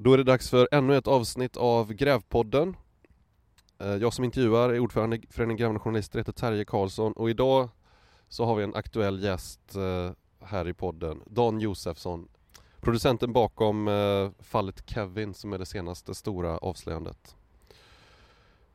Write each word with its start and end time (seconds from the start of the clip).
Då 0.00 0.12
är 0.12 0.16
det 0.18 0.24
dags 0.24 0.50
för 0.50 0.68
ännu 0.72 0.96
ett 0.96 1.06
avsnitt 1.06 1.56
av 1.56 1.92
Grävpodden. 1.92 2.76
Eh, 3.78 3.96
jag 3.96 4.12
som 4.12 4.24
intervjuar 4.24 4.70
är 4.70 4.78
ordförande 4.78 5.16
i 5.16 5.26
Föreningen 5.30 5.56
Grävande 5.56 5.80
Journalister, 5.80 6.18
heter 6.18 6.32
Terje 6.32 6.64
Karlsson 6.64 7.12
och 7.12 7.30
idag 7.30 7.68
så 8.28 8.44
har 8.44 8.56
vi 8.56 8.64
en 8.64 8.74
aktuell 8.74 9.22
gäst 9.22 9.76
eh, 9.76 10.10
här 10.46 10.68
i 10.68 10.74
podden, 10.74 11.20
Dan 11.26 11.60
Josefsson. 11.60 12.28
Producenten 12.80 13.32
bakom 13.32 13.88
eh, 13.88 14.30
fallet 14.38 14.90
Kevin 14.90 15.34
som 15.34 15.52
är 15.52 15.58
det 15.58 15.66
senaste 15.66 16.14
stora 16.14 16.58
avslöjandet. 16.58 17.36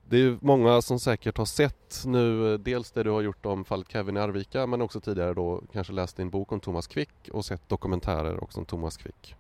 Det 0.09 0.17
är 0.17 0.37
många 0.41 0.81
som 0.81 0.99
säkert 0.99 1.37
har 1.37 1.45
sett 1.45 2.03
nu 2.05 2.57
dels 2.57 2.91
det 2.91 3.03
du 3.03 3.09
har 3.09 3.21
gjort 3.21 3.45
om 3.45 3.65
fallet 3.65 3.91
Kevin 3.91 4.17
i 4.17 4.19
Arvika 4.19 4.67
men 4.67 4.81
också 4.81 5.01
tidigare 5.01 5.33
då 5.33 5.61
kanske 5.73 5.93
läst 5.93 6.17
din 6.17 6.29
bok 6.29 6.51
om 6.51 6.59
Thomas 6.59 6.87
Quick 6.87 7.29
och 7.31 7.45
sett 7.45 7.69
dokumentärer 7.69 8.43
också 8.43 8.59
om 8.59 8.65
Thomas 8.65 8.97
Quick. 8.97 9.35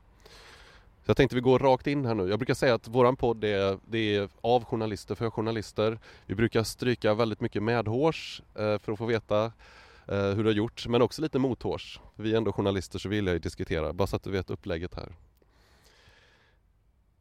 Så 1.05 1.09
jag 1.09 1.17
tänkte 1.17 1.35
vi 1.35 1.41
går 1.41 1.59
rakt 1.59 1.87
in 1.87 2.05
här 2.05 2.15
nu. 2.15 2.29
Jag 2.29 2.39
brukar 2.39 2.53
säga 2.53 2.73
att 2.73 2.87
våran 2.87 3.15
podd 3.15 3.43
är, 3.43 3.79
det 3.85 4.15
är 4.15 4.29
av 4.41 4.63
journalister 4.65 5.15
för 5.15 5.29
journalister. 5.29 5.99
Vi 6.25 6.35
brukar 6.35 6.63
stryka 6.63 7.13
väldigt 7.13 7.41
mycket 7.41 7.63
medhårs 7.63 8.41
eh, 8.55 8.77
för 8.77 8.91
att 8.91 8.97
få 8.97 9.05
veta 9.05 9.45
eh, 10.07 10.23
hur 10.23 10.43
du 10.43 10.49
har 10.49 10.55
gjort, 10.55 10.87
men 10.87 11.01
också 11.01 11.21
lite 11.21 11.39
mothårs. 11.39 11.99
Vi 12.15 12.33
är 12.33 12.37
ändå 12.37 12.53
journalister 12.53 12.99
så 12.99 13.09
vill 13.09 13.25
jag 13.25 13.33
ju 13.33 13.39
diskutera, 13.39 13.93
bara 13.93 14.07
så 14.07 14.15
att 14.15 14.23
du 14.23 14.31
vet 14.31 14.49
upplägget 14.49 14.95
här. 14.95 15.15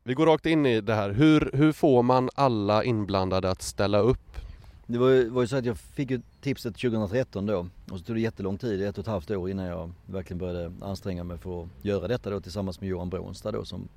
Vi 0.02 0.15
går 0.15 0.27
rakt 0.27 0.46
in 0.46 0.66
i 0.66 0.80
det 0.80 0.95
här. 0.95 1.10
Hur, 1.10 1.51
hur 1.52 1.73
får 1.73 2.02
man 2.02 2.30
alla 2.35 2.85
inblandade 2.85 3.51
att 3.51 3.62
ställa 3.62 3.99
upp? 3.99 4.38
Det 4.92 4.98
var 4.98 5.09
ju, 5.09 5.28
var 5.28 5.42
ju 5.42 5.48
så 5.48 5.56
att 5.56 5.64
jag 5.64 5.78
fick 5.78 6.10
ju 6.10 6.20
tipset 6.41 6.74
2013 6.74 7.46
då 7.46 7.66
och 7.91 7.98
så 7.98 8.05
tog 8.05 8.16
det 8.16 8.20
jättelång 8.20 8.59
tid, 8.59 8.82
ett 8.82 8.98
och 8.98 9.02
ett 9.02 9.09
halvt 9.09 9.30
år 9.30 9.51
innan 9.51 9.66
jag 9.66 9.92
verkligen 10.06 10.38
började 10.38 10.73
anstränga 10.80 11.24
mig 11.24 11.38
för 11.38 11.62
att 11.62 11.68
göra 11.82 12.09
detta 12.09 12.30
då 12.30 12.41
tillsammans 12.41 12.80
med 12.80 12.88
Johan 12.88 13.10
Brånstad 13.10 13.52
då 13.52 13.65
som, 13.65 13.88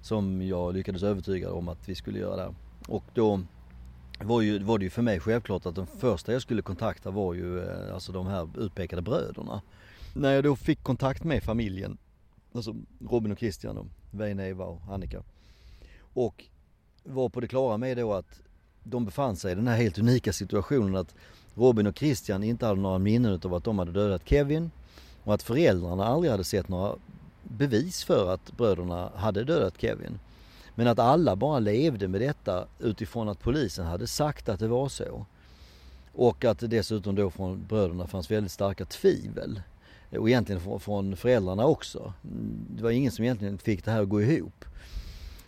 som 0.00 0.42
jag 0.42 0.74
lyckades 0.74 1.02
övertyga 1.02 1.52
om 1.52 1.68
att 1.68 1.88
vi 1.88 1.94
skulle 1.94 2.18
göra 2.18 2.36
det. 2.36 2.54
Och 2.88 3.04
då 3.14 3.40
var, 4.20 4.40
ju, 4.40 4.58
var 4.58 4.78
det 4.78 4.84
ju 4.84 4.90
för 4.90 5.02
mig 5.02 5.20
självklart 5.20 5.66
att 5.66 5.74
den 5.74 5.86
första 5.86 6.32
jag 6.32 6.42
skulle 6.42 6.62
kontakta 6.62 7.10
var 7.10 7.34
ju 7.34 7.60
eh, 7.60 7.94
alltså 7.94 8.12
de 8.12 8.26
här 8.26 8.48
utpekade 8.58 9.02
bröderna. 9.02 9.62
När 10.14 10.32
jag 10.32 10.44
då 10.44 10.56
fick 10.56 10.82
kontakt 10.82 11.24
med 11.24 11.42
familjen, 11.42 11.98
alltså 12.54 12.76
Robin 13.10 13.32
och 13.32 13.38
Christian 13.38 13.78
och 13.78 13.86
Veine, 14.10 14.40
Eva 14.40 14.64
och 14.64 14.80
Annika. 14.90 15.22
Och 16.00 16.44
var 17.04 17.28
på 17.28 17.40
det 17.40 17.48
klara 17.48 17.76
med 17.76 17.96
då 17.96 18.12
att 18.12 18.42
de 18.82 19.04
befann 19.04 19.36
sig 19.36 19.52
i 19.52 19.54
den 19.54 19.68
här 19.68 19.76
helt 19.76 19.98
unika 19.98 20.32
situationen 20.32 20.96
att 20.96 21.14
Robin 21.54 21.86
och 21.86 21.98
Christian 21.98 22.42
inte 22.42 22.66
hade 22.66 22.80
några 22.80 22.98
minnen 22.98 23.40
av 23.44 23.54
att 23.54 23.64
de 23.64 23.78
hade 23.78 23.92
dödat 23.92 24.28
Kevin 24.28 24.70
och 25.24 25.34
att 25.34 25.42
föräldrarna 25.42 26.04
aldrig 26.04 26.30
hade 26.30 26.44
sett 26.44 26.68
några 26.68 26.94
bevis 27.42 28.04
för 28.04 28.34
att 28.34 28.52
bröderna 28.56 29.10
hade 29.14 29.44
dödat 29.44 29.80
Kevin. 29.80 30.18
Men 30.74 30.86
att 30.86 30.98
alla 30.98 31.36
bara 31.36 31.58
levde 31.58 32.08
med 32.08 32.20
detta 32.20 32.66
utifrån 32.78 33.28
att 33.28 33.40
polisen 33.40 33.86
hade 33.86 34.06
sagt 34.06 34.48
att 34.48 34.60
det 34.60 34.68
var 34.68 34.88
så. 34.88 35.26
Och 36.12 36.44
att 36.44 36.58
det 36.58 36.66
dessutom 36.66 37.14
då 37.14 37.30
från 37.30 37.64
bröderna 37.68 38.06
fanns 38.06 38.30
väldigt 38.30 38.52
starka 38.52 38.84
tvivel. 38.84 39.62
Och 40.10 40.28
egentligen 40.28 40.80
från 40.80 41.16
föräldrarna 41.16 41.66
också. 41.66 42.12
Det 42.76 42.82
var 42.82 42.90
ingen 42.90 43.12
som 43.12 43.24
egentligen 43.24 43.58
fick 43.58 43.84
det 43.84 43.90
här 43.90 44.02
att 44.02 44.08
gå 44.08 44.22
ihop. 44.22 44.64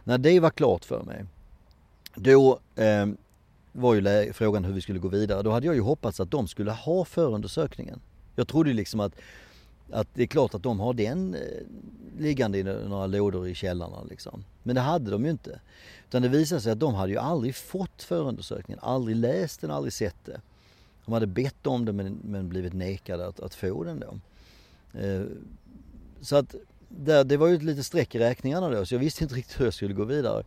När 0.04 0.18
det 0.18 0.40
var 0.40 0.50
klart 0.50 0.84
för 0.84 1.02
mig, 1.02 1.24
då 2.14 2.58
eh, 2.76 3.06
var 3.76 3.94
ju 3.94 4.32
frågan 4.32 4.64
hur 4.64 4.72
vi 4.72 4.80
skulle 4.80 4.98
gå 4.98 5.08
vidare. 5.08 5.42
Då 5.42 5.50
hade 5.50 5.66
jag 5.66 5.74
ju 5.74 5.80
hoppats 5.80 6.20
att 6.20 6.30
de 6.30 6.48
skulle 6.48 6.72
ha 6.72 7.04
förundersökningen. 7.04 8.00
Jag 8.36 8.48
trodde 8.48 8.72
liksom 8.72 9.00
att, 9.00 9.12
att 9.90 10.08
det 10.14 10.22
är 10.22 10.26
klart 10.26 10.54
att 10.54 10.62
de 10.62 10.80
har 10.80 10.94
den 10.94 11.34
eh, 11.34 11.40
liggande 12.18 12.58
i 12.58 12.62
några 12.62 13.06
lådor 13.06 13.48
i 13.48 13.54
källarna 13.54 14.02
liksom. 14.10 14.44
Men 14.62 14.74
det 14.74 14.80
hade 14.80 15.10
de 15.10 15.24
ju 15.24 15.30
inte. 15.30 15.60
Utan 16.08 16.22
det 16.22 16.28
visade 16.28 16.60
sig 16.60 16.72
att 16.72 16.80
de 16.80 16.94
hade 16.94 17.12
ju 17.12 17.18
aldrig 17.18 17.54
fått 17.54 18.02
förundersökningen, 18.02 18.78
aldrig 18.82 19.16
läst 19.16 19.60
den, 19.60 19.70
aldrig 19.70 19.92
sett 19.92 20.24
det. 20.24 20.40
De 21.04 21.12
hade 21.12 21.26
bett 21.26 21.66
om 21.66 21.84
det 21.84 21.92
men, 21.92 22.18
men 22.24 22.48
blivit 22.48 22.72
nekade 22.72 23.26
att, 23.26 23.40
att 23.40 23.54
få 23.54 23.84
den 23.84 24.00
då. 24.00 24.18
Eh, 25.00 25.22
så 26.20 26.36
att 26.36 26.54
det, 26.88 27.24
det 27.24 27.36
var 27.36 27.46
ju 27.46 27.54
ett 27.54 27.62
litet 27.62 27.86
streck 27.86 28.14
i 28.14 28.18
räkningarna 28.18 28.68
då 28.68 28.86
så 28.86 28.94
jag 28.94 29.00
visste 29.00 29.24
inte 29.24 29.34
riktigt 29.34 29.60
hur 29.60 29.64
jag 29.64 29.74
skulle 29.74 29.94
gå 29.94 30.04
vidare. 30.04 30.44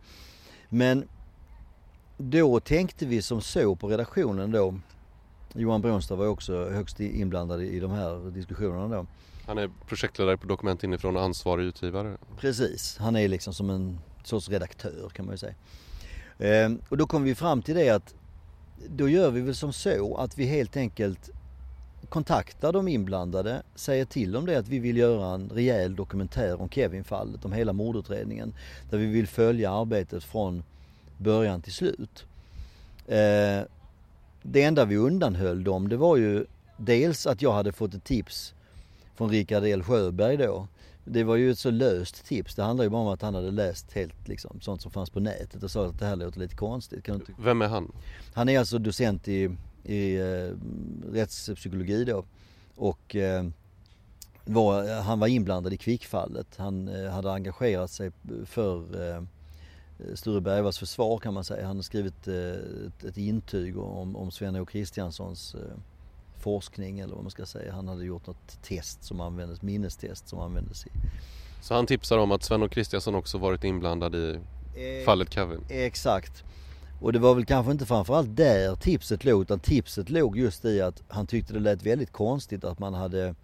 Men 0.68 1.04
då 2.18 2.60
tänkte 2.60 3.06
vi 3.06 3.22
som 3.22 3.40
så 3.40 3.76
på 3.76 3.88
redaktionen 3.88 4.50
då. 4.50 4.74
Johan 5.54 5.82
Brånstad 5.82 6.16
var 6.16 6.26
också 6.26 6.68
högst 6.70 7.00
inblandad 7.00 7.62
i 7.62 7.80
de 7.80 7.90
här 7.90 8.30
diskussionerna 8.30 8.96
då. 8.96 9.06
Han 9.46 9.58
är 9.58 9.70
projektledare 9.86 10.36
på 10.36 10.46
Dokument 10.46 10.84
inifrån 10.84 11.16
och 11.16 11.22
ansvarig 11.22 11.64
utgivare. 11.64 12.16
Precis, 12.38 12.96
han 13.00 13.16
är 13.16 13.28
liksom 13.28 13.54
som 13.54 13.70
en 13.70 13.98
sorts 14.24 14.48
redaktör 14.48 15.08
kan 15.12 15.26
man 15.26 15.34
ju 15.34 15.38
säga. 15.38 15.54
Ehm, 16.38 16.80
och 16.88 16.96
då 16.96 17.06
kom 17.06 17.22
vi 17.22 17.34
fram 17.34 17.62
till 17.62 17.74
det 17.74 17.90
att 17.90 18.14
då 18.88 19.08
gör 19.08 19.30
vi 19.30 19.40
väl 19.40 19.54
som 19.54 19.72
så 19.72 20.16
att 20.16 20.38
vi 20.38 20.44
helt 20.44 20.76
enkelt 20.76 21.30
kontaktar 22.08 22.72
de 22.72 22.88
inblandade, 22.88 23.62
säger 23.74 24.04
till 24.04 24.32
dem 24.32 24.46
det 24.46 24.58
att 24.58 24.68
vi 24.68 24.78
vill 24.78 24.96
göra 24.96 25.34
en 25.34 25.50
rejäl 25.50 25.96
dokumentär 25.96 26.60
om 26.60 26.68
Kevin-fallet, 26.68 27.44
om 27.44 27.52
hela 27.52 27.72
mordutredningen. 27.72 28.54
Där 28.90 28.98
vi 28.98 29.06
vill 29.06 29.26
följa 29.26 29.72
arbetet 29.72 30.24
från 30.24 30.62
början 31.18 31.62
till 31.62 31.72
slut. 31.72 32.26
Eh, 33.06 33.62
det 34.42 34.62
enda 34.62 34.84
vi 34.84 34.96
undanhöll 34.96 35.64
dem 35.64 35.88
det 35.88 35.96
var 35.96 36.16
ju 36.16 36.46
dels 36.76 37.26
att 37.26 37.42
jag 37.42 37.52
hade 37.52 37.72
fått 37.72 37.94
ett 37.94 38.04
tips 38.04 38.54
från 39.14 39.30
Rickard 39.30 39.64
L 39.64 39.82
Sjöberg 39.82 40.36
då. 40.36 40.68
Det 41.04 41.24
var 41.24 41.36
ju 41.36 41.50
ett 41.50 41.58
så 41.58 41.70
löst 41.70 42.26
tips. 42.26 42.54
Det 42.54 42.62
handlar 42.62 42.84
ju 42.84 42.90
bara 42.90 43.02
om 43.02 43.08
att 43.08 43.22
han 43.22 43.34
hade 43.34 43.50
läst 43.50 43.92
helt 43.92 44.28
liksom 44.28 44.60
sånt 44.60 44.82
som 44.82 44.90
fanns 44.90 45.10
på 45.10 45.20
nätet 45.20 45.62
och 45.62 45.70
sa 45.70 45.86
att 45.86 45.98
det 45.98 46.06
här 46.06 46.16
låter 46.16 46.40
lite 46.40 46.56
konstigt. 46.56 47.04
Kan 47.04 47.14
inte... 47.14 47.32
Vem 47.38 47.62
är 47.62 47.68
han? 47.68 47.92
Han 48.34 48.48
är 48.48 48.58
alltså 48.58 48.78
docent 48.78 49.28
i, 49.28 49.56
i 49.84 50.16
eh, 50.16 50.50
rättspsykologi 51.12 52.04
då. 52.04 52.24
Och 52.76 53.16
eh, 53.16 53.44
var, 54.44 55.00
han 55.00 55.20
var 55.20 55.26
inblandad 55.26 55.72
i 55.72 55.76
Kvickfallet. 55.76 56.46
Han 56.56 56.88
eh, 56.88 57.10
hade 57.10 57.32
engagerat 57.32 57.90
sig 57.90 58.12
för 58.46 58.78
Eh, 59.10 59.22
Sture 60.14 60.40
Bergvalls 60.40 60.78
försvar 60.78 61.18
kan 61.18 61.34
man 61.34 61.44
säga. 61.44 61.66
Han 61.66 61.76
har 61.76 61.82
skrivit 61.82 62.28
eh, 62.28 63.08
ett, 63.08 63.16
intyg 63.16 63.78
om, 63.78 64.16
om 64.16 64.30
Sven-Åke 64.30 64.72
Kristianssons 64.72 65.54
eh, 65.54 65.60
forskning 66.36 67.00
eller 67.00 67.14
vad 67.14 67.24
man 67.24 67.30
ska 67.30 67.46
säga. 67.46 67.72
Han 67.72 67.88
hade 67.88 68.04
gjort 68.04 68.26
något 68.26 68.62
test 68.62 69.04
som 69.04 69.20
användes, 69.20 69.62
minnestest 69.62 70.28
som 70.28 70.38
användes 70.38 70.86
i... 70.86 70.90
Så 71.62 71.74
han 71.74 71.86
tipsar 71.86 72.18
om 72.18 72.32
att 72.32 72.42
Sven-Åke 72.42 72.74
Kristiansson 72.74 73.14
också 73.14 73.38
varit 73.38 73.64
inblandad 73.64 74.14
i 74.14 74.40
eh, 74.76 75.04
fallet 75.04 75.32
Kevin? 75.32 75.60
Exakt. 75.68 76.44
Och 77.00 77.12
det 77.12 77.18
var 77.18 77.34
väl 77.34 77.44
kanske 77.44 77.72
inte 77.72 77.86
framförallt 77.86 78.36
där 78.36 78.76
tipset 78.76 79.24
låg 79.24 79.42
utan 79.42 79.60
tipset 79.60 80.10
låg 80.10 80.38
just 80.38 80.64
i 80.64 80.80
att 80.80 81.02
han 81.08 81.26
tyckte 81.26 81.52
det 81.52 81.60
lät 81.60 81.82
väldigt 81.82 82.12
konstigt 82.12 82.64
att 82.64 82.78
man 82.78 82.94
hade 82.94 83.34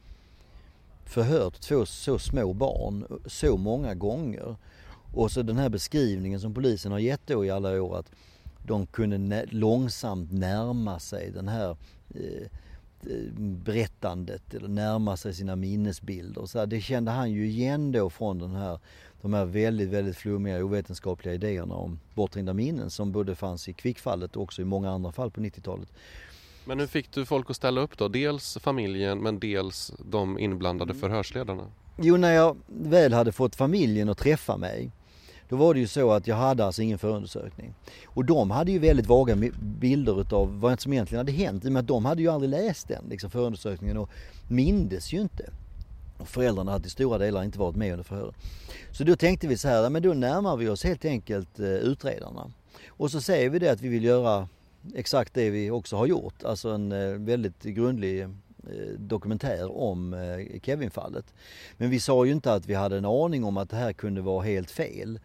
förhört 1.04 1.60
två 1.60 1.86
så 1.86 2.18
små 2.18 2.52
barn 2.52 3.20
så 3.26 3.56
många 3.56 3.94
gånger 3.94 4.56
och 5.14 5.30
så 5.30 5.42
den 5.42 5.56
här 5.56 5.68
beskrivningen 5.68 6.40
som 6.40 6.54
polisen 6.54 6.92
har 6.92 6.98
gett 6.98 7.26
då 7.26 7.44
i 7.44 7.50
alla 7.50 7.82
år 7.82 7.98
att 7.98 8.10
de 8.66 8.86
kunde 8.86 9.46
långsamt 9.50 10.32
närma 10.32 10.98
sig 10.98 11.30
den 11.30 11.48
här 11.48 11.76
eh, 12.14 12.48
berättandet 13.38 14.54
eller 14.54 14.68
närma 14.68 15.16
sig 15.16 15.34
sina 15.34 15.56
minnesbilder. 15.56 16.46
Så 16.46 16.58
här, 16.58 16.66
det 16.66 16.80
kände 16.80 17.10
han 17.10 17.32
ju 17.32 17.46
igen 17.46 17.92
då 17.92 18.10
från 18.10 18.38
den 18.38 18.54
här, 18.54 18.78
de 19.22 19.34
här 19.34 19.44
väldigt, 19.44 19.88
väldigt 19.88 20.16
flummiga 20.16 20.64
ovetenskapliga 20.64 21.34
idéerna 21.34 21.74
om 21.74 22.00
bortträngda 22.14 22.52
minnen 22.52 22.90
som 22.90 23.12
både 23.12 23.34
fanns 23.34 23.68
i 23.68 23.72
Kvickfallet 23.72 24.36
och 24.36 24.42
också 24.42 24.62
i 24.62 24.64
många 24.64 24.90
andra 24.90 25.12
fall 25.12 25.30
på 25.30 25.40
90-talet. 25.40 25.88
Men 26.64 26.80
hur 26.80 26.86
fick 26.86 27.12
du 27.12 27.26
folk 27.26 27.50
att 27.50 27.56
ställa 27.56 27.80
upp 27.80 27.98
då? 27.98 28.08
Dels 28.08 28.58
familjen 28.60 29.18
men 29.18 29.38
dels 29.38 29.92
de 30.10 30.38
inblandade 30.38 30.90
mm. 30.90 31.00
förhörsledarna? 31.00 31.66
Jo, 31.98 32.16
när 32.16 32.32
jag 32.32 32.56
väl 32.66 33.12
hade 33.12 33.32
fått 33.32 33.56
familjen 33.56 34.08
att 34.08 34.18
träffa 34.18 34.56
mig 34.56 34.90
då 35.54 35.58
var 35.58 35.74
det 35.74 35.80
ju 35.80 35.86
så 35.86 36.12
att 36.12 36.26
jag 36.26 36.36
hade 36.36 36.64
alltså 36.64 36.82
ingen 36.82 36.98
förundersökning. 36.98 37.74
Och 38.06 38.24
de 38.24 38.50
hade 38.50 38.72
ju 38.72 38.78
väldigt 38.78 39.06
vaga 39.06 39.36
bilder 39.60 40.20
utav 40.20 40.60
vad 40.60 40.80
som 40.80 40.92
egentligen 40.92 41.18
hade 41.18 41.32
hänt. 41.32 41.64
I 41.64 41.68
och 41.68 41.72
med 41.72 41.80
att 41.80 41.86
de 41.86 42.04
hade 42.04 42.22
ju 42.22 42.28
aldrig 42.28 42.50
läst 42.50 42.88
den 42.88 43.04
liksom, 43.10 43.30
förundersökningen 43.30 43.96
och 43.96 44.10
mindes 44.48 45.12
ju 45.12 45.20
inte. 45.20 45.50
Och 46.18 46.28
föräldrarna 46.28 46.72
hade 46.72 46.86
i 46.86 46.90
stora 46.90 47.18
delar 47.18 47.44
inte 47.44 47.58
varit 47.58 47.76
med 47.76 47.92
under 47.92 48.04
förhöret. 48.04 48.34
Så 48.92 49.04
då 49.04 49.16
tänkte 49.16 49.46
vi 49.46 49.56
så 49.56 49.68
här, 49.68 49.90
men 49.90 50.02
då 50.02 50.12
närmar 50.14 50.56
vi 50.56 50.68
oss 50.68 50.84
helt 50.84 51.04
enkelt 51.04 51.58
eh, 51.58 51.66
utredarna. 51.66 52.52
Och 52.88 53.10
så 53.10 53.20
säger 53.20 53.50
vi 53.50 53.58
det 53.58 53.68
att 53.68 53.80
vi 53.80 53.88
vill 53.88 54.04
göra 54.04 54.48
exakt 54.94 55.34
det 55.34 55.50
vi 55.50 55.70
också 55.70 55.96
har 55.96 56.06
gjort. 56.06 56.44
Alltså 56.44 56.68
en 56.68 56.92
eh, 56.92 57.08
väldigt 57.08 57.62
grundlig 57.62 58.22
eh, 58.22 58.28
dokumentär 58.98 59.76
om 59.76 60.16
Kevin-fallet. 60.62 61.34
Men 61.76 61.90
vi 61.90 62.00
sa 62.00 62.24
ju 62.24 62.32
inte 62.32 62.52
att 62.52 62.66
vi 62.66 62.74
hade 62.74 62.98
en 62.98 63.04
aning 63.04 63.44
om 63.44 63.56
att 63.56 63.70
det 63.70 63.76
här 63.76 63.92
kunde 63.92 64.20
vara 64.20 64.42
helt 64.42 64.70
fel. 64.70 65.18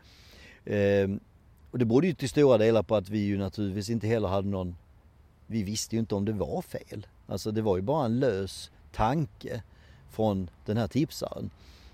Ehm, 0.69 1.19
och 1.71 1.79
det 1.79 1.85
berodde 1.85 2.07
ju 2.07 2.13
till 2.13 2.29
stora 2.29 2.57
delar 2.57 2.83
på 2.83 2.95
att 2.95 3.09
vi 3.09 3.19
ju 3.19 3.37
naturligtvis 3.37 3.89
inte 3.89 4.07
heller 4.07 4.27
hade 4.27 4.47
någon, 4.47 4.75
vi 5.47 5.63
visste 5.63 5.95
ju 5.95 5.99
inte 5.99 6.15
om 6.15 6.25
det 6.25 6.31
var 6.31 6.61
fel. 6.61 7.07
Alltså 7.27 7.51
det 7.51 7.61
var 7.61 7.77
ju 7.77 7.81
bara 7.81 8.05
en 8.05 8.19
lös 8.19 8.71
tanke 8.91 9.63
från 10.09 10.49
den 10.65 10.77
här 10.77 10.87
tipsaren. 10.87 11.49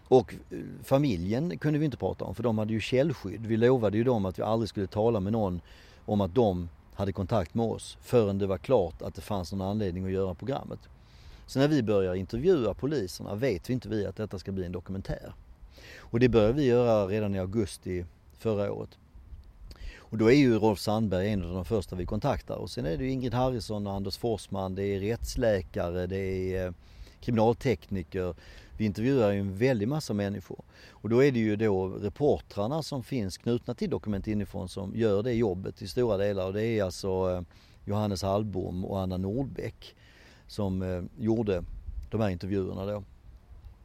Och 0.08 0.34
eh, 0.52 0.60
familjen 0.84 1.58
kunde 1.58 1.80
vi 1.80 1.86
inte 1.86 1.98
prata 1.98 2.26
om 2.26 2.36
för 2.36 2.44
de 2.44 2.58
hade 2.58 2.74
ju 2.74 2.80
källskydd. 2.80 3.46
Vi 3.46 3.58
lovade 3.58 3.98
ju 3.98 4.04
dem 4.04 4.26
att 4.26 4.40
vi 4.40 4.44
aldrig 4.44 4.70
skulle 4.70 4.88
tala 4.88 5.20
med 5.20 5.34
någon 5.34 5.62
om 6.06 6.22
att 6.22 6.36
de 6.36 6.70
hade 6.94 7.14
kontakt 7.14 7.54
med 7.54 7.66
oss 7.66 7.98
förrän 8.02 8.38
det 8.38 8.48
var 8.48 8.58
klart 8.58 9.02
att 9.02 9.16
det 9.16 9.22
fanns 9.22 9.52
någon 9.52 9.68
anledning 9.68 10.06
att 10.06 10.12
göra 10.12 10.34
programmet. 10.34 10.80
Så 11.48 11.60
när 11.60 11.68
vi 11.68 11.84
börjar 11.84 12.16
intervjua 12.16 12.74
poliserna 12.74 13.36
vet 13.36 13.70
vi 13.70 13.74
inte 13.74 13.90
vi 13.90 14.06
att 14.06 14.16
detta 14.16 14.40
ska 14.40 14.52
bli 14.52 14.66
en 14.66 14.72
dokumentär. 14.72 15.34
Och 15.98 16.20
det 16.20 16.30
började 16.30 16.54
vi 16.54 16.66
göra 16.66 17.08
redan 17.08 17.36
i 17.36 17.40
augusti 17.40 18.06
förra 18.46 18.72
året. 18.72 18.98
Och 19.98 20.18
då 20.18 20.32
är 20.32 20.36
ju 20.36 20.60
Rolf 20.60 20.80
Sandberg 20.80 21.30
en 21.30 21.44
av 21.44 21.54
de 21.54 21.66
första 21.66 21.96
vi 21.96 22.06
kontaktar 22.06 22.56
och 22.56 22.70
sen 22.70 22.86
är 22.86 22.98
det 22.98 23.04
ju 23.04 23.12
Ingrid 23.12 23.34
Harrison 23.34 23.88
och 23.88 23.94
Anders 23.94 24.18
Forsman, 24.18 24.76
det 24.76 24.84
är 24.84 25.00
rättsläkare, 25.00 26.08
det 26.08 26.18
är 26.18 26.66
eh, 26.66 26.74
kriminaltekniker. 27.22 28.36
Vi 28.78 28.86
intervjuar 28.86 29.32
ju 29.32 29.40
en 29.40 29.58
väldig 29.58 29.88
massa 29.88 30.14
människor. 30.14 30.62
Och 30.90 31.10
då 31.10 31.24
är 31.24 31.32
det 31.32 31.40
ju 31.40 31.56
då 31.56 31.88
reportrarna 31.88 32.84
som 32.84 33.04
finns 33.04 33.38
knutna 33.38 33.74
till 33.74 33.90
Dokument 33.90 34.28
inifrån 34.28 34.70
som 34.70 34.96
gör 34.96 35.24
det 35.24 35.34
jobbet 35.34 35.82
i 35.82 35.88
stora 35.88 36.18
delar 36.18 36.46
och 36.46 36.54
det 36.54 36.66
är 36.66 36.84
alltså 36.84 37.32
eh, 37.32 37.42
Johannes 37.86 38.22
Hallbom 38.22 38.86
och 38.86 39.00
Anna 39.00 39.18
Nordbäck 39.18 39.96
som 40.48 40.82
eh, 40.82 41.04
gjorde 41.18 41.64
de 42.12 42.22
här 42.22 42.30
intervjuerna 42.30 42.86
då. 42.86 43.04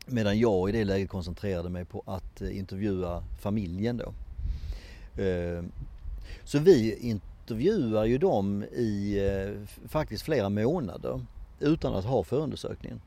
Medan 0.07 0.39
jag 0.39 0.69
i 0.69 0.73
det 0.73 0.85
läget 0.85 1.09
koncentrerade 1.09 1.69
mig 1.69 1.85
på 1.85 2.03
att 2.07 2.41
intervjua 2.41 3.25
familjen 3.41 3.97
då. 3.97 4.13
Eh, 5.17 5.65
så 6.45 6.59
vi 6.59 6.99
intervjuar 7.01 8.05
ju 8.05 8.19
dem 8.19 8.65
i 8.65 9.19
eh, 9.19 9.79
faktiskt 9.89 10.23
flera 10.23 10.49
månader 10.49 11.27
utan 11.61 11.95
att 11.95 12.05
ha 12.05 12.25
förundersökningen. 12.25 13.01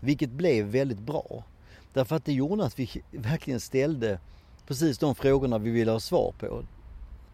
Vilket 0.00 0.30
blev 0.30 0.66
väldigt 0.66 1.00
bra. 1.00 1.44
Därför 1.92 2.16
att 2.16 2.24
det 2.24 2.32
gjorde 2.32 2.64
att 2.64 2.78
vi 2.78 2.90
verkligen 3.10 3.60
ställde 3.60 4.20
precis 4.66 4.98
de 4.98 5.14
frågorna 5.14 5.58
vi 5.58 5.70
ville 5.70 5.90
ha 5.90 6.00
svar 6.00 6.34
på. 6.38 6.64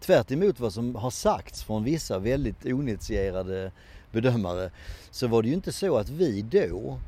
Tvärt 0.01 0.61
vad 0.61 0.73
som 0.73 0.95
har 0.95 1.11
sagts 1.11 1.65
från 1.65 1.85
vissa 1.85 2.19
väldigt 2.19 2.67
oinitierade 2.67 3.73
bedömare 4.13 4.71
så 5.11 5.27
var 5.27 5.43
det 5.43 5.49
ju 5.49 5.55
inte 5.55 5.73
så 5.73 5.97
att 5.97 6.09
vi 6.09 6.43
då 6.43 6.99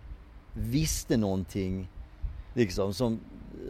visste 0.52 1.16
någonting 1.16 1.88
liksom 2.54 2.94
som, 2.94 3.20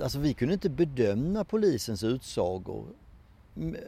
alltså 0.03 0.19
vi 0.19 0.35
kunde 0.35 0.55
inte 0.55 0.71
bedöma 0.71 1.45
polisens 1.45 2.05
utsagor 2.05 2.85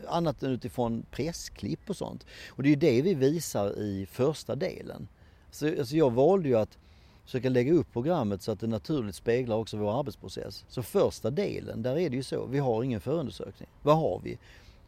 annat 0.08 0.42
än 0.42 0.50
utifrån 0.50 1.06
pressklipp 1.10 1.90
och 1.90 1.96
sånt. 1.96 2.26
Och 2.48 2.62
det 2.62 2.68
är 2.68 2.70
ju 2.70 2.76
det 2.76 3.02
vi 3.02 3.14
visar 3.14 3.78
i 3.78 4.06
första 4.06 4.56
delen. 4.56 5.08
Så, 5.50 5.68
alltså 5.68 5.96
jag 5.96 6.10
valde 6.10 6.48
ju 6.48 6.58
att 6.58 6.78
försöka 7.24 7.48
lägga 7.48 7.72
upp 7.72 7.92
programmet 7.92 8.42
så 8.42 8.52
att 8.52 8.60
det 8.60 8.66
naturligt 8.66 9.14
speglar 9.14 9.56
också 9.56 9.76
vår 9.76 9.98
arbetsprocess. 9.98 10.64
Så 10.68 10.82
första 10.82 11.30
delen, 11.30 11.82
där 11.82 11.98
är 11.98 12.10
det 12.10 12.16
ju 12.16 12.22
så, 12.22 12.46
vi 12.46 12.58
har 12.58 12.82
ingen 12.82 13.00
förundersökning. 13.00 13.68
Vad 13.82 13.96
har 13.96 14.20
vi? 14.24 14.38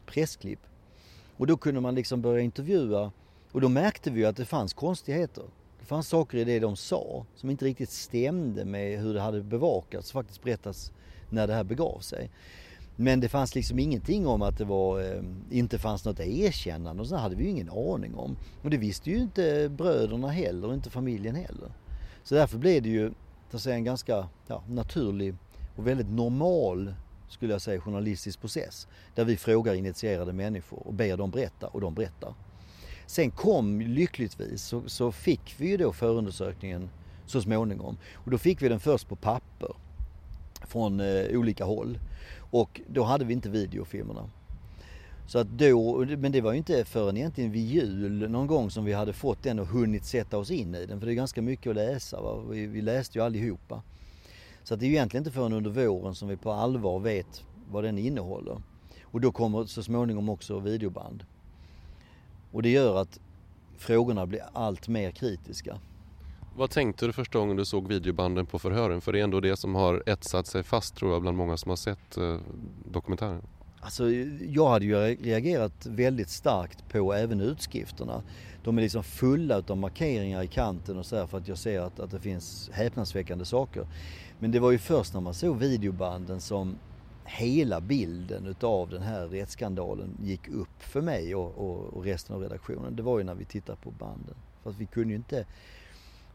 Pressklipp. 0.05 0.59
Och 1.37 1.47
då 1.47 1.57
kunde 1.57 1.81
man 1.81 1.95
liksom 1.95 2.21
börja 2.21 2.41
intervjua 2.41 3.11
och 3.51 3.61
då 3.61 3.69
märkte 3.69 4.11
vi 4.11 4.19
ju 4.19 4.25
att 4.25 4.37
det 4.37 4.45
fanns 4.45 4.73
konstigheter. 4.73 5.43
Det 5.79 5.85
fanns 5.85 6.07
saker 6.07 6.37
i 6.37 6.43
det 6.43 6.59
de 6.59 6.75
sa 6.75 7.25
som 7.35 7.49
inte 7.49 7.65
riktigt 7.65 7.89
stämde 7.89 8.65
med 8.65 8.99
hur 8.99 9.13
det 9.13 9.21
hade 9.21 9.41
bevakats, 9.41 10.11
faktiskt 10.11 10.43
berättats 10.43 10.91
när 11.29 11.47
det 11.47 11.53
här 11.53 11.63
begav 11.63 11.99
sig. 11.99 12.29
Men 12.95 13.19
det 13.19 13.29
fanns 13.29 13.55
liksom 13.55 13.79
ingenting 13.79 14.27
om 14.27 14.41
att 14.41 14.57
det 14.57 14.65
var, 14.65 14.99
eh, 14.99 15.23
inte 15.49 15.79
fanns 15.79 16.05
något 16.05 16.19
erkännande 16.19 17.01
och 17.01 17.07
så 17.07 17.15
hade 17.15 17.35
vi 17.35 17.43
ju 17.43 17.49
ingen 17.49 17.69
aning 17.69 18.15
om. 18.15 18.37
Och 18.61 18.69
det 18.69 18.77
visste 18.77 19.09
ju 19.09 19.17
inte 19.17 19.69
bröderna 19.69 20.29
heller 20.29 20.67
och 20.67 20.73
inte 20.73 20.89
familjen 20.89 21.35
heller. 21.35 21.71
Så 22.23 22.35
därför 22.35 22.57
blev 22.57 22.83
det 22.83 22.89
ju 22.89 23.11
att 23.51 23.61
säga, 23.61 23.75
en 23.75 23.83
ganska 23.83 24.27
ja, 24.47 24.63
naturlig 24.69 25.35
och 25.75 25.87
väldigt 25.87 26.09
normal 26.09 26.93
skulle 27.29 27.53
jag 27.53 27.61
säga 27.61 27.81
journalistisk 27.81 28.41
process. 28.41 28.87
Där 29.15 29.25
vi 29.25 29.37
frågar 29.37 29.73
initierade 29.73 30.33
människor 30.33 30.87
och 30.87 30.93
ber 30.93 31.17
dem 31.17 31.31
berätta 31.31 31.67
och 31.67 31.81
de 31.81 31.93
berättar. 31.93 32.33
Sen 33.05 33.31
kom 33.31 33.81
lyckligtvis 33.81 34.63
så, 34.63 34.83
så 34.89 35.11
fick 35.11 35.55
vi 35.57 35.67
ju 35.67 35.77
då 35.77 35.93
förundersökningen 35.93 36.89
så 37.25 37.41
småningom. 37.41 37.97
Och 38.13 38.31
då 38.31 38.37
fick 38.37 38.61
vi 38.61 38.69
den 38.69 38.79
först 38.79 39.09
på 39.09 39.15
papper 39.15 39.75
från 40.67 40.99
eh, 40.99 41.39
olika 41.39 41.65
håll. 41.65 41.99
Och 42.51 42.81
då 42.87 43.03
hade 43.03 43.25
vi 43.25 43.33
inte 43.33 43.49
videofilmerna. 43.49 44.29
Så 45.27 45.39
att 45.39 45.47
då, 45.47 46.05
men 46.17 46.31
det 46.31 46.41
var 46.41 46.51
ju 46.51 46.57
inte 46.57 46.85
förrän 46.85 47.17
egentligen 47.17 47.51
vid 47.51 47.65
jul 47.65 48.29
någon 48.29 48.47
gång 48.47 48.71
som 48.71 48.85
vi 48.85 48.93
hade 48.93 49.13
fått 49.13 49.43
den 49.43 49.59
och 49.59 49.67
hunnit 49.67 50.05
sätta 50.05 50.37
oss 50.37 50.51
in 50.51 50.75
i 50.75 50.85
den. 50.85 50.99
För 50.99 51.07
det 51.07 51.13
är 51.13 51.15
ganska 51.15 51.41
mycket 51.41 51.69
att 51.69 51.75
läsa. 51.75 52.21
Va? 52.21 52.43
Vi, 52.49 52.67
vi 52.67 52.81
läste 52.81 53.17
ju 53.17 53.25
allihopa. 53.25 53.81
Så 54.63 54.73
att 54.73 54.79
det 54.79 54.85
är 54.85 54.87
ju 54.87 54.93
egentligen 54.93 55.21
inte 55.21 55.31
förrän 55.31 55.53
under 55.53 55.71
våren 55.71 56.15
som 56.15 56.27
vi 56.27 56.37
på 56.37 56.51
allvar 56.51 56.99
vet 56.99 57.43
vad 57.71 57.83
den 57.83 57.97
innehåller. 57.97 58.61
Och 59.03 59.21
då 59.21 59.31
kommer 59.31 59.65
så 59.65 59.83
småningom 59.83 60.29
också 60.29 60.59
videoband. 60.59 61.23
Och 62.51 62.61
det 62.61 62.69
gör 62.69 63.01
att 63.01 63.19
frågorna 63.77 64.25
blir 64.25 64.41
allt 64.53 64.87
mer 64.87 65.11
kritiska. 65.11 65.79
Vad 66.55 66.69
tänkte 66.69 67.05
du 67.05 67.13
första 67.13 67.39
gången 67.39 67.57
du 67.57 67.65
såg 67.65 67.87
videobanden 67.87 68.45
på 68.45 68.59
förhören? 68.59 69.01
För 69.01 69.13
det 69.13 69.19
är 69.19 69.23
ändå 69.23 69.39
det 69.39 69.57
som 69.57 69.75
har 69.75 70.03
etsat 70.05 70.47
sig 70.47 70.63
fast 70.63 70.95
tror 70.95 71.11
jag 71.11 71.21
bland 71.21 71.37
många 71.37 71.57
som 71.57 71.69
har 71.69 71.75
sett 71.75 72.17
eh, 72.17 72.37
dokumentären. 72.85 73.41
Alltså 73.79 74.11
jag 74.49 74.69
hade 74.69 74.85
ju 74.85 74.95
reagerat 75.15 75.85
väldigt 75.85 76.29
starkt 76.29 76.89
på 76.89 77.13
även 77.13 77.41
utskrifterna. 77.41 78.23
De 78.63 78.77
är 78.77 78.81
liksom 78.81 79.03
fulla 79.03 79.63
av 79.67 79.77
markeringar 79.77 80.43
i 80.43 80.47
kanten 80.47 80.97
och 80.97 81.05
så 81.05 81.15
här 81.15 81.27
för 81.27 81.37
att 81.37 81.47
jag 81.47 81.57
ser 81.57 81.79
att, 81.79 81.99
att 81.99 82.11
det 82.11 82.19
finns 82.19 82.69
häpnadsväckande 82.73 83.45
saker. 83.45 83.87
Men 84.39 84.51
det 84.51 84.59
var 84.59 84.71
ju 84.71 84.77
först 84.77 85.13
när 85.13 85.21
man 85.21 85.33
såg 85.33 85.57
videobanden 85.57 86.41
som 86.41 86.75
hela 87.25 87.81
bilden 87.81 88.47
utav 88.47 88.89
den 88.89 89.01
här 89.01 89.27
rättsskandalen 89.27 90.17
gick 90.23 90.47
upp 90.47 90.83
för 90.83 91.01
mig 91.01 91.35
och, 91.35 91.57
och, 91.57 91.93
och 91.93 92.03
resten 92.03 92.35
av 92.35 92.41
redaktionen. 92.41 92.95
Det 92.95 93.03
var 93.03 93.17
ju 93.17 93.23
när 93.23 93.35
vi 93.35 93.45
tittade 93.45 93.77
på 93.83 93.91
banden. 93.91 94.35
För 94.63 94.69
att 94.69 94.77
vi 94.77 94.85
kunde 94.85 95.09
ju 95.09 95.15
inte 95.15 95.45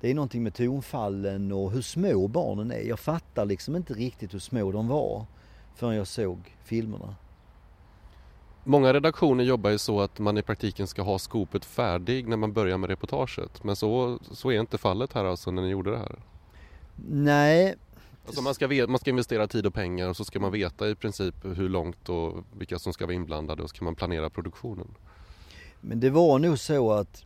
det 0.00 0.10
är 0.10 0.14
någonting 0.14 0.42
med 0.42 0.54
tonfallen 0.54 1.52
och 1.52 1.70
hur 1.70 1.82
små 1.82 2.28
barnen 2.28 2.70
är. 2.70 2.80
Jag 2.80 3.00
fattar 3.00 3.44
liksom 3.44 3.76
inte 3.76 3.94
riktigt 3.94 4.34
hur 4.34 4.38
små 4.38 4.72
de 4.72 4.88
var 4.88 5.26
förrän 5.74 5.96
jag 5.96 6.06
såg 6.06 6.56
filmerna. 6.64 7.14
Många 8.64 8.92
redaktioner 8.92 9.44
jobbar 9.44 9.70
ju 9.70 9.78
så 9.78 10.00
att 10.00 10.18
man 10.18 10.38
i 10.38 10.42
praktiken 10.42 10.86
ska 10.86 11.02
ha 11.02 11.18
skopet 11.18 11.64
färdig 11.64 12.28
när 12.28 12.36
man 12.36 12.52
börjar 12.52 12.78
med 12.78 12.90
reportaget. 12.90 13.64
Men 13.64 13.76
så, 13.76 14.18
så 14.30 14.50
är 14.50 14.60
inte 14.60 14.78
fallet 14.78 15.12
här 15.12 15.24
alltså 15.24 15.50
när 15.50 15.62
ni 15.62 15.68
gjorde 15.68 15.90
det 15.90 15.98
här? 15.98 16.18
Nej. 17.08 17.74
Alltså 18.26 18.42
man, 18.42 18.54
ska, 18.54 18.86
man 18.88 18.98
ska 18.98 19.10
investera 19.10 19.46
tid 19.46 19.66
och 19.66 19.74
pengar 19.74 20.08
och 20.08 20.16
så 20.16 20.24
ska 20.24 20.40
man 20.40 20.52
veta 20.52 20.88
i 20.88 20.94
princip 20.94 21.34
hur 21.42 21.68
långt 21.68 22.08
och 22.08 22.44
vilka 22.58 22.78
som 22.78 22.92
ska 22.92 23.06
vara 23.06 23.14
inblandade 23.14 23.62
och 23.62 23.70
så 23.70 23.76
kan 23.76 23.84
man 23.84 23.94
planera 23.94 24.30
produktionen. 24.30 24.94
Men 25.80 26.00
det 26.00 26.10
var 26.10 26.38
nog 26.38 26.58
så 26.58 26.92
att 26.92 27.24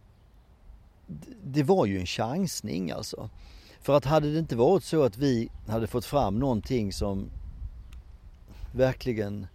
det 1.44 1.62
var 1.62 1.86
ju 1.86 1.98
en 2.00 2.06
chansning 2.06 2.90
alltså. 2.90 3.30
För 3.80 3.96
att 3.96 4.04
hade 4.04 4.32
det 4.32 4.38
inte 4.38 4.56
varit 4.56 4.84
så 4.84 5.02
att 5.02 5.18
vi 5.18 5.50
hade 5.68 5.86
fått 5.86 6.04
fram 6.04 6.38
någonting 6.38 6.92
som 6.92 7.30
verkligen 8.72 9.46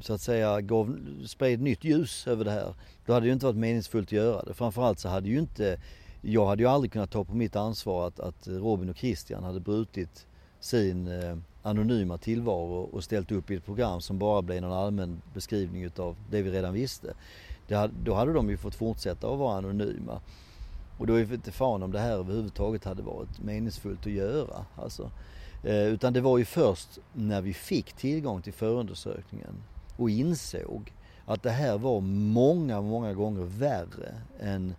så 0.00 0.12
att 0.12 0.20
säga 0.20 0.60
gav, 0.60 0.98
spred 1.26 1.60
nytt 1.60 1.84
ljus 1.84 2.26
över 2.26 2.44
det 2.44 2.50
här. 2.50 2.74
Då 3.06 3.12
hade 3.12 3.24
det 3.24 3.28
ju 3.28 3.32
inte 3.32 3.46
varit 3.46 3.56
meningsfullt 3.56 4.08
att 4.08 4.12
göra 4.12 4.42
det. 4.42 4.54
Framförallt 4.54 4.98
så 4.98 5.08
hade 5.08 5.28
ju 5.28 5.38
inte, 5.38 5.80
jag 6.20 6.46
hade 6.46 6.62
ju 6.62 6.68
aldrig 6.68 6.92
kunnat 6.92 7.10
ta 7.10 7.24
på 7.24 7.34
mitt 7.34 7.56
ansvar 7.56 8.06
att, 8.06 8.20
att 8.20 8.48
Robin 8.48 8.90
och 8.90 8.96
Christian 8.96 9.44
hade 9.44 9.60
brutit 9.60 10.26
sin 10.60 11.08
eh, 11.08 11.36
anonyma 11.62 12.18
tillvaro 12.18 12.82
och 12.92 13.04
ställt 13.04 13.32
upp 13.32 13.50
i 13.50 13.54
ett 13.54 13.64
program 13.64 14.00
som 14.00 14.18
bara 14.18 14.42
blev 14.42 14.62
någon 14.62 14.72
allmän 14.72 15.22
beskrivning 15.34 15.82
utav 15.82 16.16
det 16.30 16.42
vi 16.42 16.50
redan 16.50 16.74
visste 16.74 17.14
det, 17.68 17.90
då 18.04 18.14
hade 18.14 18.32
de 18.32 18.50
ju 18.50 18.56
fått 18.56 18.74
fortsätta 18.74 19.32
att 19.32 19.38
vara 19.38 19.58
anonyma. 19.58 20.20
Och 20.98 21.06
då 21.06 21.14
är 21.14 21.24
det 21.24 21.34
inte 21.34 21.52
fan 21.52 21.82
om 21.82 21.92
det 21.92 21.98
här 21.98 22.12
överhuvudtaget 22.12 22.84
hade 22.84 23.02
varit 23.02 23.42
meningsfullt 23.42 24.06
att 24.06 24.12
göra. 24.12 24.64
Alltså. 24.76 25.10
Eh, 25.64 25.86
utan 25.86 26.12
det 26.12 26.20
var 26.20 26.38
ju 26.38 26.44
först 26.44 26.98
när 27.12 27.40
vi 27.40 27.54
fick 27.54 27.92
tillgång 27.92 28.42
till 28.42 28.52
förundersökningen 28.52 29.54
och 29.96 30.10
insåg 30.10 30.92
att 31.26 31.42
det 31.42 31.50
här 31.50 31.78
var 31.78 32.00
många, 32.00 32.80
många 32.80 33.14
gånger 33.14 33.42
värre 33.42 34.14
än 34.40 34.74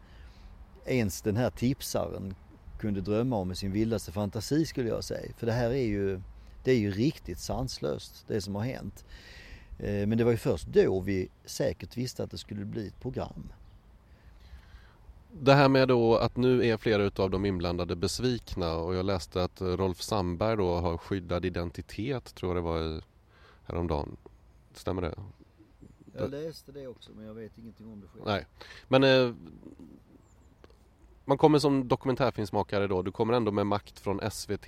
ens 0.85 1.21
den 1.21 1.35
här 1.35 1.49
tipsaren 1.49 2.35
kunde 2.79 3.01
drömma 3.01 3.35
om 3.35 3.51
i 3.51 3.55
sin 3.55 3.71
vildaste 3.71 4.11
fantasi 4.11 4.65
skulle 4.65 4.89
jag 4.89 5.03
säga. 5.03 5.31
För 5.37 5.45
det 5.45 5.51
här 5.51 5.69
är 5.69 5.85
ju, 5.85 6.21
det 6.63 6.71
är 6.71 6.77
ju 6.77 6.91
riktigt 6.91 7.39
sanslöst 7.39 8.25
det 8.27 8.41
som 8.41 8.55
har 8.55 8.63
hänt. 8.63 9.05
Eh, 9.79 10.07
men 10.07 10.17
det 10.17 10.23
var 10.23 10.31
ju 10.31 10.37
först 10.37 10.67
då 10.67 10.99
vi 10.99 11.29
säkert 11.45 11.97
visste 11.97 12.23
att 12.23 12.31
det 12.31 12.37
skulle 12.37 12.65
bli 12.65 12.87
ett 12.87 12.99
program. 12.99 13.51
Det 15.31 15.53
här 15.53 15.69
med 15.69 15.87
då 15.87 16.15
att 16.15 16.37
nu 16.37 16.65
är 16.65 16.77
flera 16.77 17.03
utav 17.03 17.29
de 17.29 17.45
inblandade 17.45 17.95
besvikna 17.95 18.75
och 18.75 18.95
jag 18.95 19.05
läste 19.05 19.43
att 19.43 19.61
Rolf 19.61 20.01
Sandberg 20.01 20.57
då 20.57 20.75
har 20.75 20.97
skyddad 20.97 21.45
identitet 21.45 22.35
tror 22.35 22.49
jag 22.49 22.63
det 22.63 22.67
var 22.69 22.97
i 22.97 23.01
häromdagen. 23.63 24.17
Stämmer 24.73 25.01
det? 25.01 25.15
Jag 26.13 26.31
läste 26.31 26.71
det 26.71 26.87
också 26.87 27.11
men 27.15 27.25
jag 27.25 27.33
vet 27.33 27.57
ingenting 27.57 27.91
om 27.91 28.01
det 28.01 28.07
själv. 28.07 28.23
Nej, 28.25 28.45
men 28.87 29.03
eh, 29.03 29.33
man 31.25 31.37
kommer 31.37 31.59
som 31.59 31.87
dokumentärfilmsmakare 31.87 32.87
då, 32.87 33.01
du 33.01 33.11
kommer 33.11 33.33
ändå 33.33 33.51
med 33.51 33.67
makt 33.67 33.99
från 33.99 34.31
SVT 34.31 34.67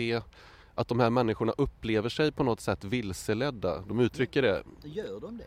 att 0.82 0.88
de 0.88 1.00
här 1.00 1.10
människorna 1.10 1.54
upplever 1.58 2.10
sig 2.10 2.32
på 2.32 2.44
något 2.44 2.60
sätt 2.62 2.84
vilseledda. 2.84 3.80
De 3.88 4.00
uttrycker 4.00 4.42
det. 4.42 4.64
Gör 4.84 5.20
de 5.22 5.38
det? 5.38 5.44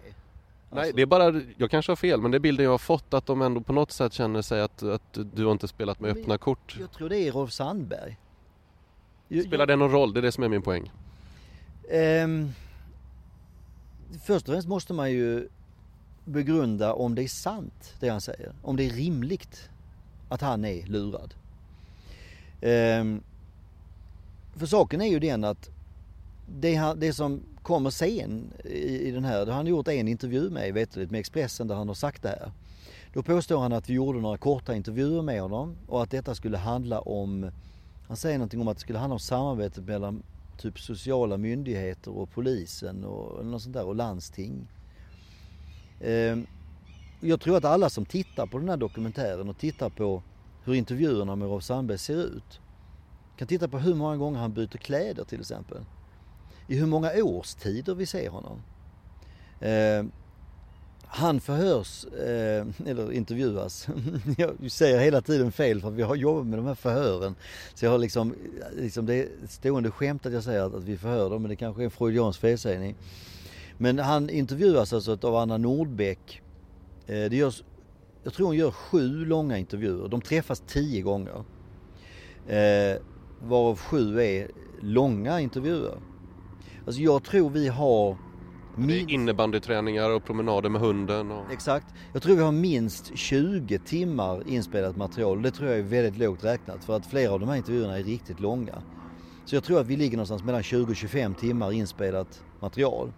Nej, 0.71 0.81
Alltså- 0.81 0.97
det 0.97 1.03
är 1.03 1.07
bara, 1.07 1.41
jag 1.57 1.71
kanske 1.71 1.93
har 1.93 1.97
fel, 1.97 2.21
men 2.21 2.31
det 2.31 2.37
är 2.37 2.41
bilden 2.41 2.65
jag 2.65 2.71
har 2.71 2.79
fått 2.79 3.15
att 3.15 3.27
de 3.27 3.43
ändå 3.43 3.61
på 3.61 3.73
något 3.73 3.91
sätt 3.93 4.13
känner 4.13 4.43
sig 4.43 4.61
att, 4.61 4.83
att 4.83 5.19
du 5.35 5.45
har 5.45 5.53
inte 5.53 5.69
spelat 5.69 6.01
med 6.01 6.13
Men- 6.15 6.23
öppna 6.23 6.39
kort. 6.39 6.77
Jag 6.81 6.93
tror 6.93 7.09
det 7.09 7.19
är 7.19 7.33
Rolf 7.33 7.53
Sandberg. 7.53 8.17
Jag- 9.29 9.45
Spelar 9.47 9.67
det 9.67 9.77
någon 9.77 9.91
roll? 9.91 10.13
Det 10.15 10.21
är 10.21 10.23
det 10.23 10.33
som 10.33 10.45
är 10.45 10.49
min 10.49 10.63
poäng. 10.63 10.91
Ehm, 11.91 12.49
först 14.25 14.49
och 14.49 14.53
främst 14.53 14.69
måste 14.69 14.93
man 14.93 15.13
ju 15.13 15.49
begrunda 16.25 16.93
om 16.95 17.15
det 17.15 17.23
är 17.23 17.29
sant 17.29 17.95
det 18.01 18.09
han 18.09 18.21
säger. 18.21 18.53
Om 18.63 18.77
det 18.77 18.85
är 18.87 18.91
rimligt 18.91 19.69
att 20.29 20.41
han 20.41 20.65
är 20.65 20.87
lurad. 20.87 21.35
Ehm, 22.61 23.23
för 24.57 24.67
saken 24.67 25.01
är 25.01 25.07
ju 25.07 25.19
den 25.19 25.45
att 25.45 25.71
det, 26.49 26.75
han- 26.75 27.01
det 27.01 27.13
som 27.13 27.43
kommer 27.63 27.91
sen 27.91 28.53
i, 28.65 29.09
i 29.09 29.11
den 29.11 29.25
här, 29.25 29.47
det 29.47 29.53
har 29.53 29.57
han 29.57 29.67
gjort 29.67 29.89
en 29.89 30.09
intervju 30.09 30.51
med 30.51 30.75
veterligt 30.75 31.11
med 31.11 31.19
Expressen 31.21 31.69
där 31.69 31.75
han 31.75 31.89
har 31.89 31.95
sagt 31.95 32.23
det 32.23 32.29
här. 32.29 32.53
Då 33.13 33.23
påstår 33.23 33.61
han 33.61 33.73
att 33.73 33.89
vi 33.91 33.95
gjorde 33.95 34.21
några 34.21 34.39
korta 34.39 34.75
intervjuer 34.75 35.23
med 35.23 35.41
honom 35.43 35.77
och 35.87 36.03
att 36.03 36.11
detta 36.11 36.35
skulle 36.35 36.59
handla 36.59 37.01
om, 37.01 37.51
han 38.09 38.17
säger 38.17 38.39
någonting 38.39 38.61
om 38.61 38.69
att 38.69 38.77
det 38.77 38.81
skulle 38.81 38.99
handla 38.99 39.13
om 39.15 39.21
samarbetet 39.21 39.85
mellan 39.85 40.23
typ 40.59 40.81
sociala 40.81 41.37
myndigheter 41.37 42.11
och 42.19 42.31
polisen 42.31 43.05
och 43.05 43.47
något 43.47 43.63
sånt 43.63 43.75
där 43.75 43.85
och 43.87 43.95
landsting. 43.95 44.69
Ehm, 46.01 46.47
jag 47.21 47.41
tror 47.41 47.57
att 47.57 47.65
alla 47.65 47.91
som 47.91 48.05
tittar 48.07 48.47
på 48.47 48.59
den 48.59 48.69
här 48.69 48.77
dokumentären 48.77 49.49
och 49.49 49.59
tittar 49.59 49.91
på 49.91 50.23
hur 50.65 50.75
intervjuerna 50.75 51.37
med 51.37 51.49
Rolf 51.49 51.65
Sandberg 51.65 51.99
ser 51.99 52.17
ut 52.27 52.61
kan 53.37 53.49
titta 53.49 53.69
på 53.69 53.79
hur 53.79 53.95
många 53.95 54.17
gånger 54.17 54.39
han 54.39 54.53
byter 54.53 54.79
kläder 54.79 55.25
till 55.25 55.41
exempel. 55.41 55.79
I 56.69 56.77
hur 56.77 56.87
många 56.87 57.11
årstider 57.25 57.95
vi 57.95 58.07
ser 58.07 58.29
honom. 58.29 58.63
Eh, 59.61 60.05
han 61.07 61.41
förhörs, 61.41 62.05
eh, 62.05 62.67
eller 62.87 63.13
intervjuas, 63.13 63.89
jag 64.39 64.71
säger 64.71 65.01
hela 65.01 65.21
tiden 65.21 65.53
fel 65.53 65.81
för 65.81 65.89
att 65.89 65.95
vi 65.95 66.03
har 66.03 66.17
jobbat 66.17 66.47
med 66.47 66.59
de 66.59 66.67
här 66.67 66.75
förhören. 66.75 67.35
Så 67.75 67.85
jag 67.85 67.91
har 67.91 67.99
liksom, 67.99 68.35
liksom 68.77 69.07
det 69.07 69.15
är 69.15 69.29
ett 69.45 69.51
stående 69.51 69.91
skämt 69.91 70.27
att 70.27 70.33
jag 70.33 70.45
säger 70.45 70.63
att, 70.63 70.75
att 70.75 70.85
vi 70.85 70.97
förhör 70.97 71.31
dem 71.31 71.43
men 71.43 71.49
det 71.49 71.57
kanske 71.57 71.83
är 71.83 71.85
en 71.85 71.91
freudiansk 71.91 72.41
felsägning. 72.41 72.97
Men 73.79 73.99
han 73.99 74.31
intervjuas 74.31 74.93
alltså 74.93 75.19
av 75.23 75.37
Anna 75.37 75.59
Nordbeck. 75.59 76.43
Eh, 77.07 77.31
det 77.31 77.37
görs, 77.37 77.65
jag 78.23 78.33
tror 78.33 78.47
hon 78.47 78.57
gör 78.57 78.71
sju 78.71 79.25
långa 79.25 79.59
intervjuer. 79.59 80.09
De 80.09 80.21
träffas 80.21 80.63
tio 80.67 81.03
gånger. 81.03 81.45
Eh, 82.49 82.97
varav 83.43 83.79
sju 83.79 84.21
är 84.21 84.51
långa 84.81 85.41
intervjuer. 85.41 85.99
Alltså 86.87 87.01
jag 87.01 87.23
tror 87.23 87.51
vi 87.51 87.69
har 87.69 88.17
minst- 88.77 89.11
innebandyträningar 89.11 90.11
och 90.11 90.25
promenader 90.25 90.69
med 90.69 90.81
hunden. 90.81 91.31
Och... 91.31 91.53
Exakt. 91.53 91.87
Jag 92.13 92.23
tror 92.23 92.37
vi 92.37 92.43
har 92.43 92.53
minst 92.53 93.17
20 93.17 93.79
timmar 93.79 94.43
inspelat 94.49 94.97
material. 94.97 95.43
Det 95.43 95.51
tror 95.51 95.69
jag 95.71 95.79
är 95.79 95.83
väldigt 95.83 96.19
lågt 96.19 96.45
räknat 96.45 96.85
för 96.85 96.97
att 96.97 97.07
flera 97.07 97.33
av 97.33 97.41
de 97.41 97.49
här 97.49 97.57
intervjuerna 97.57 97.99
är 97.99 98.03
riktigt 98.03 98.41
långa. 98.41 98.83
Så 99.45 99.57
jag 99.57 99.65
tror 99.65 99.81
att 99.81 99.87
vi 99.87 99.97
ligger 99.97 100.17
någonstans 100.17 100.45
mellan 100.45 100.63
20 100.63 100.91
och 100.91 100.97
25 100.97 101.35
timmar 101.35 101.73
inspelat 101.73 102.45
material. 102.61 103.13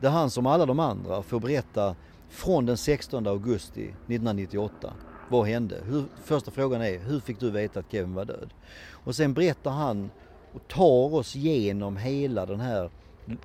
Där 0.00 0.10
han 0.10 0.30
som 0.30 0.46
alla 0.46 0.66
de 0.66 0.80
andra 0.80 1.22
får 1.22 1.40
berätta 1.40 1.96
från 2.28 2.66
den 2.66 2.76
16 2.76 3.26
augusti 3.26 3.82
1998. 3.82 4.92
Vad 5.30 5.46
hände? 5.46 5.80
Hur, 5.84 6.04
första 6.24 6.50
frågan 6.50 6.82
är, 6.82 6.98
hur 6.98 7.20
fick 7.20 7.40
du 7.40 7.50
veta 7.50 7.80
att 7.80 7.92
Kevin 7.92 8.14
var 8.14 8.24
död? 8.24 8.50
Och 8.90 9.14
sen 9.14 9.34
berättar 9.34 9.70
han 9.70 10.10
och 10.52 10.68
tar 10.68 11.14
oss 11.14 11.34
genom 11.34 11.96
hela 11.96 12.46
den 12.46 12.60
här 12.60 12.90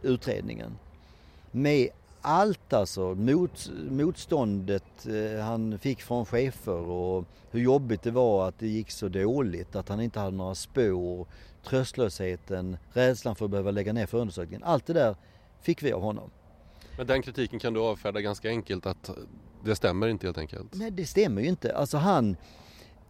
utredningen. 0.02 0.78
Med 1.52 1.90
allt 2.22 2.74
alltså, 2.74 3.16
mot, 3.16 3.72
motståndet 3.90 5.06
eh, 5.06 5.44
han 5.44 5.80
fick 5.80 6.02
från 6.02 6.26
chefer 6.26 6.90
och 6.90 7.26
hur 7.52 7.62
jobbigt 7.62 8.02
det 8.02 8.12
var 8.12 8.48
att 8.48 8.60
det 8.60 8.68
gick 8.68 8.92
så 8.92 9.08
dåligt, 9.08 9.76
att 9.76 9.90
han 9.90 10.02
inte 10.02 10.20
hade 10.20 10.38
några 10.38 10.56
spår, 10.56 11.28
tröstlösheten, 11.64 12.78
rädslan 12.94 13.36
för 13.36 13.46
att 13.46 13.52
behöva 13.52 13.72
lägga 13.72 13.94
ner 13.94 14.06
förundersökningen. 14.06 14.64
Allt 14.64 14.86
det 14.86 14.94
där 14.94 15.16
fick 15.62 15.84
vi 15.84 15.94
av 15.94 16.02
honom. 16.02 16.30
Men 16.98 17.08
den 17.08 17.22
kritiken 17.22 17.60
kan 17.60 17.74
du 17.74 17.80
avfärda 17.80 18.22
ganska 18.22 18.50
enkelt 18.50 18.86
att 18.86 19.10
det 19.64 19.76
stämmer 19.76 20.08
inte 20.08 20.28
helt 20.28 20.38
enkelt. 20.38 20.68
Nej 20.74 20.92
det 20.92 21.06
stämmer 21.06 21.42
ju 21.42 21.48
inte. 21.48 21.76
Alltså 21.76 21.98
han, 21.98 22.36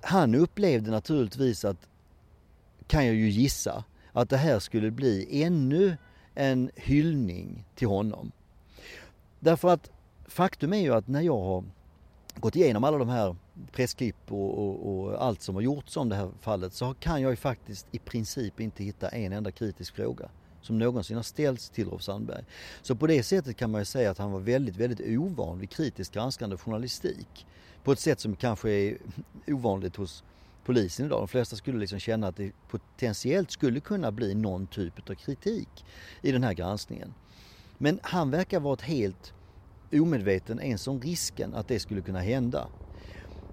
han 0.02 0.36
upplevde 0.36 0.92
naturligtvis 0.92 1.66
att, 1.66 1.88
kan 2.88 3.06
jag 3.06 3.16
ju 3.16 3.30
gissa, 3.30 3.84
att 4.12 4.30
det 4.30 4.38
här 4.38 4.60
skulle 4.60 4.92
bli 4.92 5.44
ännu 5.44 5.98
en 6.36 6.72
hyllning 6.76 7.66
till 7.76 7.88
honom. 7.88 8.32
Därför 9.40 9.70
att 9.70 9.92
faktum 10.26 10.74
är 10.74 10.78
ju 10.78 10.94
att 10.94 11.08
när 11.08 11.22
jag 11.22 11.40
har 11.40 11.64
gått 12.36 12.56
igenom 12.56 12.84
alla 12.84 12.98
de 12.98 13.10
här 13.10 13.36
pressklipp 13.72 14.32
och, 14.32 14.58
och, 14.58 14.90
och 14.90 15.24
allt 15.24 15.42
som 15.42 15.56
har 15.56 15.62
gjorts 15.62 15.98
om 15.98 16.10
det 16.10 16.16
här 16.16 16.32
fallet 16.40 16.74
så 16.74 16.94
kan 16.94 17.22
jag 17.22 17.32
ju 17.32 17.36
faktiskt 17.36 17.88
i 17.92 18.00
princip 18.00 18.60
inte 18.60 18.84
hitta 18.84 19.10
en 19.10 19.34
enda 19.34 19.52
kritisk 19.52 19.96
fråga 19.96 20.30
som 20.63 20.77
någonsin 20.77 21.15
har 21.15 21.24
ställts 21.24 21.70
till 21.70 21.89
Rolf 21.89 22.03
Sandberg. 22.03 22.43
Så 22.82 22.96
på 22.96 23.08
det 23.08 23.24
sättet 23.24 23.58
kan 23.58 23.72
man 23.72 23.82
ju 23.82 23.86
säga 23.86 24.12
att 24.12 24.17
han 24.17 24.32
var 24.32 24.39
väldigt, 24.39 24.75
väldigt 24.75 25.20
ovan 25.20 25.60
vid 25.60 25.70
kritiskt 25.70 26.13
granskande 26.13 26.58
journalistik. 26.58 27.46
På 27.84 27.91
ett 27.91 28.00
sätt 28.00 28.20
som 28.20 28.36
kanske 28.36 28.70
är 28.70 28.98
ovanligt 29.48 29.96
hos 29.96 30.24
polisen 30.65 31.05
idag. 31.05 31.22
De 31.22 31.27
flesta 31.27 31.55
skulle 31.55 31.79
liksom 31.79 32.00
känna 32.00 32.27
att 32.27 32.36
det 32.36 32.51
potentiellt 32.70 33.51
skulle 33.51 33.79
kunna 33.79 34.12
bli 34.12 34.36
någon 34.36 34.67
typ 34.67 35.10
av 35.10 35.15
kritik 35.15 35.86
i 36.22 36.32
den 36.32 36.43
här 36.43 36.53
granskningen. 36.53 37.13
Men 37.77 38.00
han 38.03 38.32
verkar 38.32 38.60
varit 38.60 38.82
helt 38.82 39.34
omedveten 39.91 40.60
ens 40.60 40.88
om 40.88 41.01
risken 41.01 41.53
att 41.53 41.67
det 41.67 41.79
skulle 41.79 42.01
kunna 42.01 42.20
hända. 42.20 42.67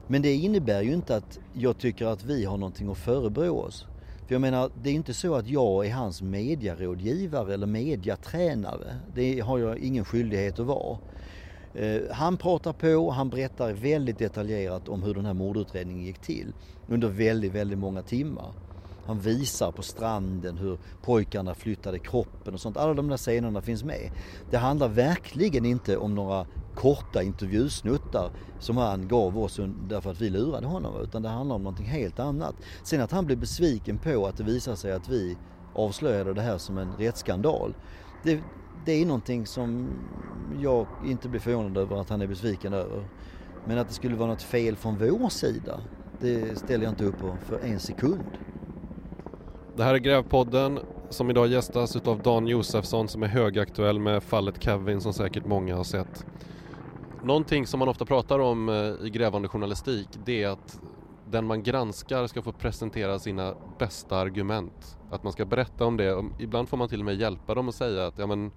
Men 0.07 0.23
det 0.23 0.35
innebär 0.35 0.83
ju 0.83 0.93
inte 0.93 1.17
att 1.17 1.39
jag 1.53 1.79
tycker 1.79 2.07
att 2.07 2.25
vi 2.25 2.45
har 2.45 2.57
någonting 2.57 2.91
att 2.91 2.99
förebrå 2.99 3.61
oss. 3.61 3.87
För 4.31 4.35
jag 4.35 4.41
menar, 4.41 4.71
det 4.75 4.91
är 4.91 4.95
inte 4.95 5.15
så 5.15 5.35
att 5.35 5.47
jag 5.47 5.87
är 5.87 5.91
hans 5.93 6.23
mediarådgivare 6.23 7.55
eller 7.55 7.67
mediatränare. 7.67 8.97
Det 9.15 9.41
har 9.41 9.59
jag 9.59 9.79
ingen 9.79 10.05
skyldighet 10.05 10.59
att 10.59 10.67
vara. 10.67 10.99
Eh, 11.73 12.01
han 12.11 12.37
pratar 12.37 12.73
på, 12.73 13.11
han 13.11 13.31
berättar 13.31 13.73
väldigt 13.73 14.19
detaljerat 14.19 14.89
om 14.89 15.03
hur 15.03 15.15
den 15.15 15.27
här 15.27 15.35
mordutredningen 15.35 16.05
gick 16.05 16.21
till 16.21 16.55
under 16.87 17.09
väldigt, 17.09 17.53
väldigt 17.53 17.79
många 17.79 18.03
timmar. 18.03 18.55
Han 19.11 19.21
visar 19.21 19.73
på 19.73 19.83
stranden 19.83 20.59
hur 20.59 20.79
pojkarna 21.03 21.55
flyttade 21.55 21.99
kroppen 21.99 22.55
och 22.55 22.61
sånt. 22.61 22.77
Alla 22.77 22.95
de 22.95 23.09
där 23.09 23.17
scenerna 23.17 23.63
finns 23.63 23.85
med. 23.85 24.11
Det 24.51 24.57
handlar 24.57 24.89
verkligen 24.89 25.65
inte 25.65 25.97
om 25.97 26.15
några 26.15 26.47
korta 26.75 27.23
intervjusnuttar 27.23 28.31
som 28.59 28.77
han 28.77 29.09
gav 29.09 29.39
oss 29.39 29.61
därför 29.89 30.11
att 30.11 30.21
vi 30.21 30.31
lurade 30.31 30.67
honom 30.67 31.03
utan 31.03 31.23
det 31.23 31.29
handlar 31.29 31.57
om 31.57 31.63
någonting 31.63 31.87
helt 31.87 32.19
annat. 32.19 32.55
Sen 32.83 33.01
att 33.01 33.13
han 33.13 33.27
blev 33.27 33.39
besviken 33.39 33.99
på 33.99 34.27
att 34.27 34.37
det 34.37 34.45
visar 34.45 34.75
sig 34.75 34.93
att 34.93 35.09
vi 35.09 35.37
avslöjade 35.75 36.35
det 36.35 36.43
här 36.43 36.59
som 36.59 36.79
en 36.79 36.93
rättsskandal. 36.99 37.75
Det, 38.23 38.41
det 38.87 38.93
är 38.93 39.07
någonting 39.07 39.47
som 39.47 39.89
jag 40.61 40.87
inte 41.07 41.29
blir 41.29 41.41
förvånad 41.41 41.77
över 41.77 41.97
att 41.97 42.11
han 42.11 42.23
är 42.23 42.27
besviken 42.27 42.73
över. 42.73 43.05
Men 43.67 43.79
att 43.79 43.89
det 43.89 43.95
skulle 43.95 44.17
vara 44.17 44.29
något 44.29 44.43
fel 44.43 44.77
från 44.77 44.99
vår 44.99 45.29
sida, 45.29 45.81
det 46.21 46.59
ställer 46.59 46.85
jag 46.85 46.93
inte 46.93 47.05
upp 47.05 47.19
på 47.19 47.37
för 47.47 47.59
en 47.59 47.81
sekund. 47.81 48.25
Det 49.77 49.85
här 49.85 49.95
är 49.95 49.99
Grävpodden 49.99 50.79
som 51.11 51.31
idag 51.31 51.49
gästas 51.49 51.97
utav 51.97 52.23
Dan 52.23 52.47
Josefsson 52.47 53.09
som 53.09 53.23
är 53.23 53.27
högaktuell 53.27 53.99
med 53.99 54.23
fallet 54.23 54.63
Kevin 54.63 55.01
som 55.01 55.13
säkert 55.13 55.47
många 55.47 55.77
har 55.77 55.85
sett. 55.85 56.27
Någonting 57.23 57.67
som 57.67 57.79
man 57.79 57.89
ofta 57.89 58.05
pratar 58.05 58.39
om 58.39 58.69
eh, 58.69 59.07
i 59.07 59.11
grävande 59.11 59.49
journalistik 59.49 60.09
det 60.25 60.43
är 60.43 60.49
att 60.49 60.81
den 61.31 61.47
man 61.47 61.63
granskar 61.63 62.27
ska 62.27 62.43
få 62.43 62.53
presentera 62.53 63.19
sina 63.19 63.55
bästa 63.79 64.17
argument. 64.17 64.97
Att 65.11 65.23
man 65.23 65.33
ska 65.33 65.45
berätta 65.45 65.87
om 65.87 65.97
det. 65.97 66.25
Ibland 66.39 66.69
får 66.69 66.77
man 66.77 66.89
till 66.89 67.01
och 67.01 67.07
med 67.07 67.15
hjälpa 67.15 67.55
dem 67.55 67.69
och 67.69 67.75
säga 67.75 68.07
att 68.07 68.19
ja 68.19 68.27
men 68.27 68.53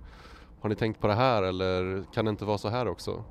har 0.62 0.70
ni 0.70 0.76
tänkt 0.76 1.02
på 1.02 1.08
det 1.08 1.14
här 1.14 1.44
eller 1.44 2.04
kan 2.14 2.26
det 2.26 2.30
inte 2.30 2.46
vara 2.46 2.58
så 2.58 2.70
här 2.70 2.88
också? 2.88 3.24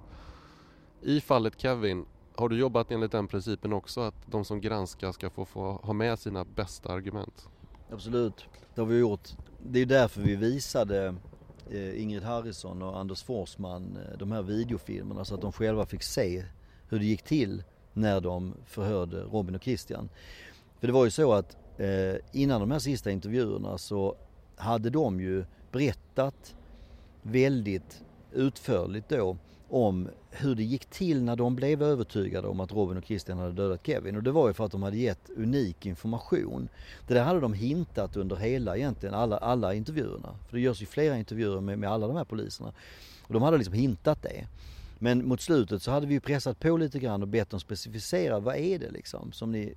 I 1.00 1.20
fallet 1.20 1.60
Kevin, 1.60 2.04
har 2.36 2.48
du 2.48 2.58
jobbat 2.58 2.90
enligt 2.90 3.12
den 3.12 3.28
principen 3.28 3.72
också 3.72 4.00
att 4.00 4.26
de 4.26 4.44
som 4.44 4.60
granskar 4.60 5.12
ska 5.12 5.30
få, 5.30 5.44
få 5.44 5.72
ha 5.72 5.92
med 5.92 6.18
sina 6.18 6.44
bästa 6.44 6.92
argument? 6.92 7.48
Absolut, 7.92 8.46
det 8.74 8.80
har 8.80 8.88
vi 8.88 8.98
gjort. 8.98 9.28
Det 9.62 9.78
är 9.78 9.86
därför 9.86 10.20
vi 10.20 10.36
visade 10.36 11.14
eh, 11.70 12.02
Ingrid 12.02 12.22
Harrison 12.22 12.82
och 12.82 12.98
Anders 12.98 13.22
Forsman 13.22 13.96
eh, 13.96 14.18
de 14.18 14.32
här 14.32 14.42
videofilmerna 14.42 15.24
så 15.24 15.34
att 15.34 15.40
de 15.40 15.52
själva 15.52 15.86
fick 15.86 16.02
se 16.02 16.44
hur 16.88 16.98
det 16.98 17.04
gick 17.04 17.22
till 17.22 17.62
när 17.92 18.20
de 18.20 18.54
förhörde 18.66 19.20
Robin 19.20 19.54
och 19.54 19.62
Christian. 19.62 20.08
För 20.80 20.86
det 20.86 20.92
var 20.92 21.04
ju 21.04 21.10
så 21.10 21.32
att 21.32 21.56
eh, 21.78 22.14
innan 22.32 22.60
de 22.60 22.70
här 22.70 22.78
sista 22.78 23.10
intervjuerna 23.10 23.78
så 23.78 24.16
hade 24.56 24.90
de 24.90 25.20
ju 25.20 25.44
berättat 25.72 26.54
väldigt 27.22 28.04
utförligt 28.32 29.08
då 29.08 29.36
om 29.72 30.08
hur 30.30 30.54
det 30.54 30.62
gick 30.62 30.86
till 30.86 31.22
när 31.22 31.36
de 31.36 31.56
blev 31.56 31.82
övertygade 31.82 32.48
om 32.48 32.60
att 32.60 32.72
Robin 32.72 32.96
och 32.96 33.04
Christian 33.04 33.38
hade 33.38 33.52
dödat 33.52 33.86
Kevin. 33.86 34.16
Och 34.16 34.22
det 34.22 34.30
var 34.30 34.48
ju 34.48 34.54
för 34.54 34.64
att 34.64 34.72
de 34.72 34.82
hade 34.82 34.96
gett 34.96 35.30
unik 35.36 35.86
information. 35.86 36.68
Det 37.06 37.14
där 37.14 37.24
hade 37.24 37.40
de 37.40 37.52
hintat 37.52 38.16
under 38.16 38.36
hela 38.36 38.76
egentligen 38.76 39.14
alla, 39.14 39.36
alla 39.36 39.74
intervjuerna. 39.74 40.34
För 40.48 40.56
det 40.56 40.62
görs 40.62 40.82
ju 40.82 40.86
flera 40.86 41.18
intervjuer 41.18 41.60
med, 41.60 41.78
med 41.78 41.90
alla 41.90 42.06
de 42.06 42.16
här 42.16 42.24
poliserna. 42.24 42.72
Och 43.22 43.32
de 43.32 43.42
hade 43.42 43.56
liksom 43.56 43.74
hintat 43.74 44.22
det. 44.22 44.46
Men 44.98 45.28
mot 45.28 45.40
slutet 45.40 45.82
så 45.82 45.90
hade 45.90 46.06
vi 46.06 46.14
ju 46.14 46.20
pressat 46.20 46.60
på 46.60 46.76
lite 46.76 46.98
grann 46.98 47.22
och 47.22 47.28
bett 47.28 47.50
dem 47.50 47.60
specificera 47.60 48.40
vad 48.40 48.56
är 48.56 48.78
det 48.78 48.90
liksom 48.90 49.32
som 49.32 49.52
ni 49.52 49.74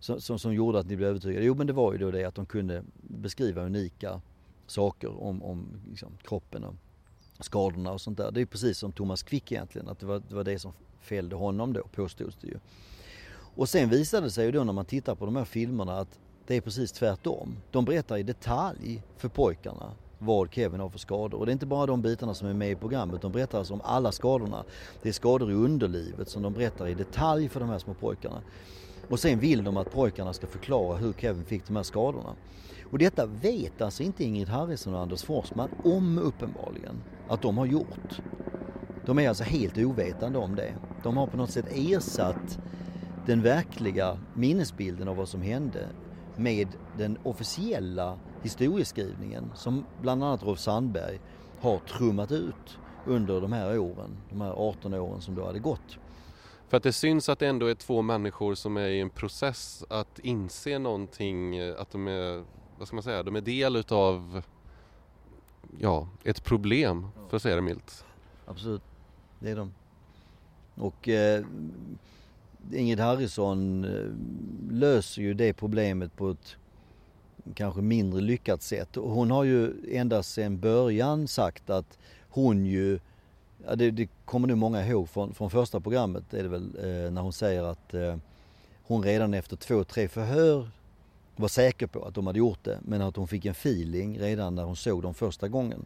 som, 0.00 0.20
som, 0.20 0.38
som 0.38 0.54
gjorde 0.54 0.78
att 0.78 0.86
ni 0.86 0.96
blev 0.96 1.08
övertygade? 1.08 1.44
Jo 1.44 1.54
men 1.54 1.66
det 1.66 1.72
var 1.72 1.92
ju 1.92 1.98
då 1.98 2.10
det 2.10 2.24
att 2.24 2.34
de 2.34 2.46
kunde 2.46 2.82
beskriva 3.02 3.62
unika 3.62 4.20
saker 4.66 5.22
om, 5.22 5.42
om 5.42 5.68
liksom, 5.90 6.08
kroppen 6.22 6.64
och 6.64 6.74
skadorna 7.42 7.92
och 7.92 8.00
sånt 8.00 8.18
där. 8.18 8.30
Det 8.30 8.40
är 8.40 8.46
precis 8.46 8.78
som 8.78 8.92
Thomas 8.92 9.22
Quick 9.22 9.52
egentligen, 9.52 9.88
att 9.88 9.98
det 9.98 10.06
var, 10.06 10.22
det 10.28 10.34
var 10.34 10.44
det 10.44 10.58
som 10.58 10.72
fällde 11.00 11.36
honom 11.36 11.72
då, 11.72 11.82
påstods 11.94 12.36
det 12.40 12.46
ju. 12.46 12.58
Och 13.54 13.68
sen 13.68 13.88
visade 13.88 14.26
det 14.26 14.30
sig 14.30 14.44
ju 14.44 14.52
då 14.52 14.64
när 14.64 14.72
man 14.72 14.84
tittar 14.84 15.14
på 15.14 15.24
de 15.24 15.36
här 15.36 15.44
filmerna 15.44 15.98
att 15.98 16.18
det 16.46 16.56
är 16.56 16.60
precis 16.60 16.92
tvärtom. 16.92 17.56
De 17.70 17.84
berättar 17.84 18.16
i 18.16 18.22
detalj 18.22 19.02
för 19.16 19.28
pojkarna 19.28 19.92
vad 20.18 20.54
Kevin 20.54 20.80
har 20.80 20.88
för 20.88 20.98
skador. 20.98 21.38
Och 21.38 21.46
det 21.46 21.50
är 21.50 21.52
inte 21.52 21.66
bara 21.66 21.86
de 21.86 22.02
bitarna 22.02 22.34
som 22.34 22.48
är 22.48 22.54
med 22.54 22.70
i 22.70 22.74
programmet, 22.74 23.22
de 23.22 23.32
berättar 23.32 23.58
alltså 23.58 23.74
om 23.74 23.80
alla 23.84 24.12
skadorna. 24.12 24.64
Det 25.02 25.08
är 25.08 25.12
skador 25.12 25.50
i 25.50 25.54
underlivet 25.54 26.28
som 26.28 26.42
de 26.42 26.52
berättar 26.52 26.88
i 26.88 26.94
detalj 26.94 27.48
för 27.48 27.60
de 27.60 27.68
här 27.68 27.78
små 27.78 27.94
pojkarna. 27.94 28.42
Och 29.08 29.20
sen 29.20 29.38
vill 29.38 29.64
de 29.64 29.76
att 29.76 29.92
pojkarna 29.92 30.32
ska 30.32 30.46
förklara 30.46 30.96
hur 30.96 31.12
Kevin 31.12 31.44
fick 31.44 31.66
de 31.66 31.76
här 31.76 31.82
skadorna. 31.82 32.34
Och 32.92 32.98
detta 32.98 33.26
vet 33.26 33.82
alltså 33.82 34.02
inte 34.02 34.24
Ingrid 34.24 34.48
Harrison 34.48 34.94
och 34.94 35.00
Anders 35.00 35.22
Forsman 35.22 35.70
om 35.84 36.18
uppenbarligen 36.18 37.02
att 37.28 37.42
de 37.42 37.58
har 37.58 37.66
gjort. 37.66 38.20
De 39.06 39.18
är 39.18 39.28
alltså 39.28 39.44
helt 39.44 39.78
ovetande 39.78 40.38
om 40.38 40.56
det. 40.56 40.74
De 41.02 41.16
har 41.16 41.26
på 41.26 41.36
något 41.36 41.50
sätt 41.50 41.66
ersatt 41.70 42.58
den 43.26 43.42
verkliga 43.42 44.18
minnesbilden 44.34 45.08
av 45.08 45.16
vad 45.16 45.28
som 45.28 45.42
hände 45.42 45.88
med 46.36 46.68
den 46.98 47.18
officiella 47.22 48.18
historieskrivningen 48.42 49.50
som 49.54 49.84
bland 50.02 50.24
annat 50.24 50.42
Rolf 50.42 50.58
Sandberg 50.58 51.20
har 51.60 51.78
trummat 51.78 52.32
ut 52.32 52.78
under 53.06 53.40
de 53.40 53.52
här 53.52 53.78
åren, 53.78 54.16
de 54.30 54.40
här 54.40 54.52
18 54.52 54.94
åren 54.94 55.20
som 55.20 55.34
då 55.34 55.46
hade 55.46 55.58
gått. 55.58 55.98
För 56.68 56.76
att 56.76 56.82
det 56.82 56.92
syns 56.92 57.28
att 57.28 57.38
det 57.38 57.46
ändå 57.46 57.66
är 57.66 57.74
två 57.74 58.02
människor 58.02 58.54
som 58.54 58.76
är 58.76 58.88
i 58.88 59.00
en 59.00 59.10
process 59.10 59.84
att 59.88 60.18
inse 60.18 60.78
någonting, 60.78 61.56
eh, 61.56 61.80
att 61.80 61.90
de 61.90 62.08
är, 62.08 62.44
vad 62.82 62.86
ska 62.88 62.96
man 62.96 63.02
säga, 63.02 63.22
de 63.22 63.36
är 63.36 63.40
del 63.40 63.76
utav 63.76 64.42
ja, 65.78 66.08
ett 66.24 66.44
problem 66.44 67.08
för 67.28 67.36
att 67.36 67.42
säga 67.42 67.56
det 67.56 67.62
milt. 67.62 68.04
Absolut, 68.46 68.82
det 69.38 69.50
är 69.50 69.56
de. 69.56 69.74
Och 70.74 71.08
eh, 71.08 71.44
Ingrid 72.72 73.00
Harrison 73.00 73.84
eh, 73.84 74.06
löser 74.70 75.22
ju 75.22 75.34
det 75.34 75.52
problemet 75.52 76.16
på 76.16 76.30
ett 76.30 76.56
kanske 77.54 77.80
mindre 77.80 78.20
lyckat 78.20 78.62
sätt. 78.62 78.96
Och 78.96 79.10
hon 79.10 79.30
har 79.30 79.44
ju 79.44 79.74
ända 79.96 80.22
sedan 80.22 80.60
början 80.60 81.28
sagt 81.28 81.70
att 81.70 81.98
hon 82.28 82.66
ju, 82.66 83.00
ja 83.66 83.76
det, 83.76 83.90
det 83.90 84.08
kommer 84.24 84.48
nu 84.48 84.54
många 84.54 84.86
ihåg 84.86 85.08
från, 85.08 85.34
från 85.34 85.50
första 85.50 85.80
programmet 85.80 86.34
är 86.34 86.42
det 86.42 86.48
väl, 86.48 86.76
eh, 86.78 87.12
när 87.12 87.22
hon 87.22 87.32
säger 87.32 87.62
att 87.62 87.94
eh, 87.94 88.16
hon 88.82 89.02
redan 89.02 89.34
efter 89.34 89.56
två, 89.56 89.84
tre 89.84 90.08
förhör 90.08 90.68
var 91.36 91.48
säker 91.48 91.86
på 91.86 92.04
att 92.04 92.14
de 92.14 92.26
hade 92.26 92.38
gjort 92.38 92.64
det 92.64 92.78
men 92.82 93.02
att 93.02 93.16
hon 93.16 93.28
fick 93.28 93.44
en 93.44 93.52
feeling 93.52 94.18
redan 94.18 94.54
när 94.54 94.64
hon 94.64 94.76
såg 94.76 95.02
dem 95.02 95.14
första 95.14 95.48
gången. 95.48 95.84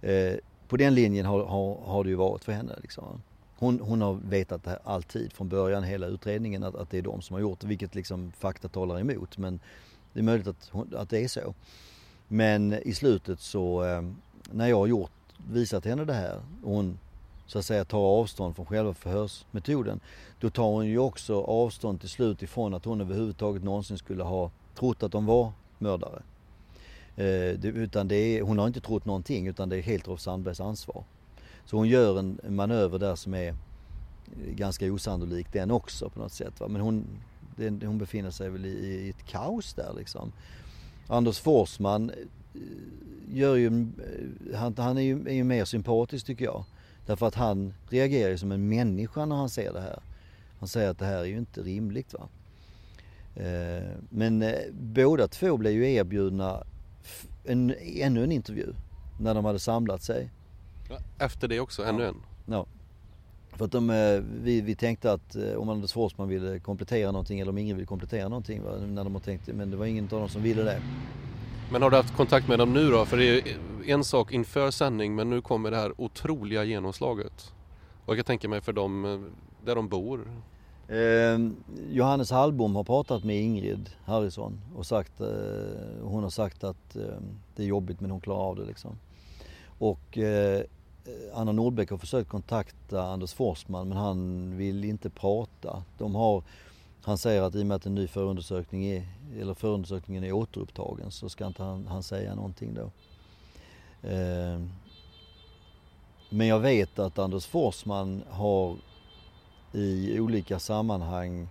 Eh, 0.00 0.34
på 0.68 0.76
den 0.76 0.94
linjen 0.94 1.26
har, 1.26 1.44
har, 1.44 1.80
har 1.84 2.04
det 2.04 2.10
ju 2.10 2.16
varit 2.16 2.44
för 2.44 2.52
henne. 2.52 2.72
Liksom. 2.82 3.22
Hon, 3.56 3.80
hon 3.80 4.00
har 4.00 4.14
vetat 4.14 4.64
det 4.64 4.70
här 4.70 4.78
alltid 4.84 5.32
från 5.32 5.48
början, 5.48 5.82
hela 5.82 6.06
utredningen, 6.06 6.64
att, 6.64 6.74
att 6.74 6.90
det 6.90 6.98
är 6.98 7.02
de 7.02 7.22
som 7.22 7.34
har 7.34 7.40
gjort 7.40 7.60
det, 7.60 7.66
vilket 7.66 7.94
liksom 7.94 8.32
fakta 8.38 8.68
talar 8.68 9.00
emot. 9.00 9.38
Men 9.38 9.60
det 10.12 10.20
är 10.20 10.24
möjligt 10.24 10.46
att, 10.46 10.94
att 10.94 11.10
det 11.10 11.24
är 11.24 11.28
så. 11.28 11.54
Men 12.28 12.72
i 12.72 12.94
slutet 12.94 13.40
så, 13.40 13.84
eh, 13.84 14.02
när 14.52 14.68
jag 14.68 14.76
har 14.76 14.86
gjort, 14.86 15.10
visat 15.50 15.84
henne 15.84 16.04
det 16.04 16.12
här 16.12 16.40
och 16.62 16.74
hon 16.74 16.98
så 17.48 17.58
att 17.58 17.64
säga 17.64 17.84
tar 17.84 17.98
avstånd 17.98 18.56
från 18.56 18.66
själva 18.66 18.94
förhörsmetoden. 18.94 20.00
Då 20.40 20.50
tar 20.50 20.64
hon 20.64 20.86
ju 20.86 20.98
också 20.98 21.42
avstånd 21.42 22.00
till 22.00 22.08
slut 22.08 22.42
ifrån 22.42 22.74
att 22.74 22.84
hon 22.84 23.00
överhuvudtaget 23.00 23.64
någonsin 23.64 23.98
skulle 23.98 24.22
ha 24.22 24.50
trott 24.74 25.02
att 25.02 25.12
de 25.12 25.26
var 25.26 25.52
mördare. 25.78 26.22
Eh, 27.16 27.58
det, 27.58 27.68
utan 27.68 28.08
det 28.08 28.16
är, 28.16 28.42
hon 28.42 28.58
har 28.58 28.66
inte 28.66 28.80
trott 28.80 29.04
någonting 29.04 29.46
utan 29.46 29.68
det 29.68 29.76
är 29.76 29.82
helt 29.82 30.08
Rolf 30.08 30.20
Sandbergs 30.20 30.60
ansvar. 30.60 31.04
Så 31.64 31.76
hon 31.76 31.88
gör 31.88 32.18
en, 32.18 32.40
manöver 32.48 32.98
där 32.98 33.14
som 33.14 33.34
är 33.34 33.48
eh, 33.48 33.54
ganska 34.54 34.92
osannolik 34.92 35.52
den 35.52 35.70
också 35.70 36.10
på 36.10 36.20
något 36.20 36.32
sätt. 36.32 36.60
Va? 36.60 36.68
Men 36.68 36.80
hon, 36.80 37.06
det, 37.56 37.86
hon 37.86 37.98
befinner 37.98 38.30
sig 38.30 38.50
väl 38.50 38.66
i, 38.66 38.68
i, 38.68 39.08
ett 39.08 39.26
kaos 39.26 39.74
där 39.74 39.92
liksom. 39.96 40.32
Anders 41.06 41.38
Forsman 41.38 42.10
eh, 42.10 42.60
gör 43.28 43.54
ju, 43.54 43.66
eh, 43.66 44.58
han, 44.58 44.74
han 44.76 44.98
är, 44.98 45.02
ju, 45.02 45.28
är 45.28 45.34
ju 45.34 45.44
mer 45.44 45.64
sympatisk 45.64 46.26
tycker 46.26 46.44
jag. 46.44 46.64
Därför 47.08 47.26
att 47.26 47.34
han 47.34 47.74
reagerar 47.88 48.30
ju 48.30 48.38
som 48.38 48.52
en 48.52 48.68
människa 48.68 49.24
när 49.24 49.36
han 49.36 49.48
ser 49.48 49.72
det 49.72 49.80
här. 49.80 49.98
Han 50.58 50.68
säger 50.68 50.90
att 50.90 50.98
det 50.98 51.04
här 51.04 51.18
är 51.18 51.24
ju 51.24 51.38
inte 51.38 51.62
rimligt 51.62 52.14
va. 52.14 52.28
Eh, 53.34 53.88
men 54.10 54.44
båda 54.72 55.28
två 55.28 55.56
blev 55.56 55.72
ju 55.72 55.92
erbjudna 55.92 56.64
en, 57.44 57.74
ännu 57.80 58.24
en 58.24 58.32
intervju 58.32 58.74
när 59.20 59.34
de 59.34 59.44
hade 59.44 59.58
samlat 59.58 60.02
sig. 60.02 60.30
Efter 61.18 61.48
det 61.48 61.60
också, 61.60 61.84
ännu 61.84 62.06
en? 62.06 62.16
Ja. 62.46 62.66
För 63.52 63.64
att 63.64 63.72
de, 63.72 63.90
eh, 63.90 64.20
vi, 64.42 64.60
vi 64.60 64.74
tänkte 64.74 65.12
att 65.12 65.36
eh, 65.36 65.52
om 65.52 65.68
Anders 65.68 65.92
Forsman 65.92 66.28
ville 66.28 66.58
komplettera 66.58 67.12
någonting 67.12 67.40
eller 67.40 67.52
om 67.52 67.58
ingen 67.58 67.76
ville 67.76 67.86
komplettera 67.86 68.28
någonting. 68.28 68.62
Va? 68.62 68.70
När 68.86 69.04
de 69.04 69.20
tänkte, 69.20 69.52
men 69.52 69.70
det 69.70 69.76
var 69.76 69.86
ingen 69.86 70.04
av 70.04 70.10
dem 70.10 70.28
som 70.28 70.42
ville 70.42 70.62
det. 70.62 70.82
Men 71.72 71.82
har 71.82 71.90
du 71.90 71.96
haft 71.96 72.16
kontakt 72.16 72.48
med 72.48 72.58
dem 72.58 72.72
nu 72.72 72.90
då? 72.90 73.04
För 73.04 73.16
det 73.16 73.24
är 73.24 73.58
en 73.86 74.04
sak 74.04 74.32
inför 74.32 74.70
sändning 74.70 75.14
men 75.14 75.30
nu 75.30 75.40
kommer 75.40 75.70
det 75.70 75.76
här 75.76 76.00
otroliga 76.00 76.64
genomslaget. 76.64 77.52
Och 78.04 78.12
jag 78.12 78.16
kan 78.16 78.24
tänka 78.24 78.48
mig 78.48 78.60
för 78.60 78.72
dem 78.72 79.04
eh, 79.04 79.18
där 79.64 79.74
de 79.74 79.88
bor. 79.88 80.28
Eh, 80.88 81.38
Johannes 81.90 82.30
Hallbom 82.30 82.76
har 82.76 82.84
pratat 82.84 83.24
med 83.24 83.42
Ingrid 83.42 83.90
Harrison 84.04 84.60
och 84.76 84.86
sagt, 84.86 85.20
eh, 85.20 85.26
hon 86.02 86.22
har 86.22 86.30
sagt 86.30 86.64
att 86.64 86.96
eh, 86.96 87.02
det 87.56 87.62
är 87.62 87.66
jobbigt 87.66 88.00
men 88.00 88.10
hon 88.10 88.20
klarar 88.20 88.40
av 88.40 88.56
det 88.56 88.64
liksom. 88.64 88.98
Och 89.78 90.18
eh, 90.18 90.62
Anna 91.34 91.52
Nordbeck 91.52 91.90
har 91.90 91.98
försökt 91.98 92.30
kontakta 92.30 93.02
Anders 93.02 93.32
Forsman 93.32 93.88
men 93.88 93.98
han 93.98 94.50
vill 94.56 94.84
inte 94.84 95.10
prata. 95.10 95.82
De 95.98 96.14
har, 96.14 96.42
han 97.08 97.18
säger 97.18 97.42
att 97.42 97.54
i 97.54 97.62
och 97.62 97.66
med 97.66 97.74
att 97.74 97.86
en 97.86 97.94
ny 97.94 98.06
förundersökning 98.06 98.84
är, 98.84 99.08
eller 99.40 99.54
förundersökningen 99.54 100.24
är 100.24 100.32
återupptagen 100.32 101.10
så 101.10 101.28
ska 101.28 101.46
inte 101.46 101.62
han, 101.62 101.86
han 101.86 102.02
säga 102.02 102.34
någonting 102.34 102.74
då. 102.74 102.90
Eh, 104.08 104.60
men 106.30 106.46
jag 106.46 106.60
vet 106.60 106.98
att 106.98 107.18
Anders 107.18 107.46
Forsman 107.46 108.22
har 108.30 108.76
i 109.72 110.20
olika 110.20 110.58
sammanhang 110.58 111.48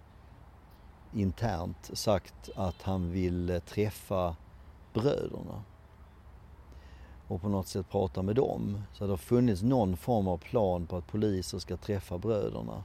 internt 1.13 1.89
sagt 1.93 2.49
att 2.55 2.81
han 2.81 3.11
vill 3.11 3.49
eh, 3.49 3.59
träffa 3.59 4.35
bröderna 4.93 5.63
och 7.27 7.41
på 7.41 7.49
något 7.49 7.67
sätt 7.67 7.89
prata 7.89 8.21
med 8.21 8.35
dem. 8.35 8.81
Så 8.93 9.03
det 9.03 9.09
har 9.09 9.17
funnits 9.17 9.61
någon 9.61 9.97
form 9.97 10.27
av 10.27 10.37
plan 10.37 10.87
på 10.87 10.97
att 10.97 11.07
poliser 11.07 11.59
ska 11.59 11.77
träffa 11.77 12.17
bröderna. 12.17 12.83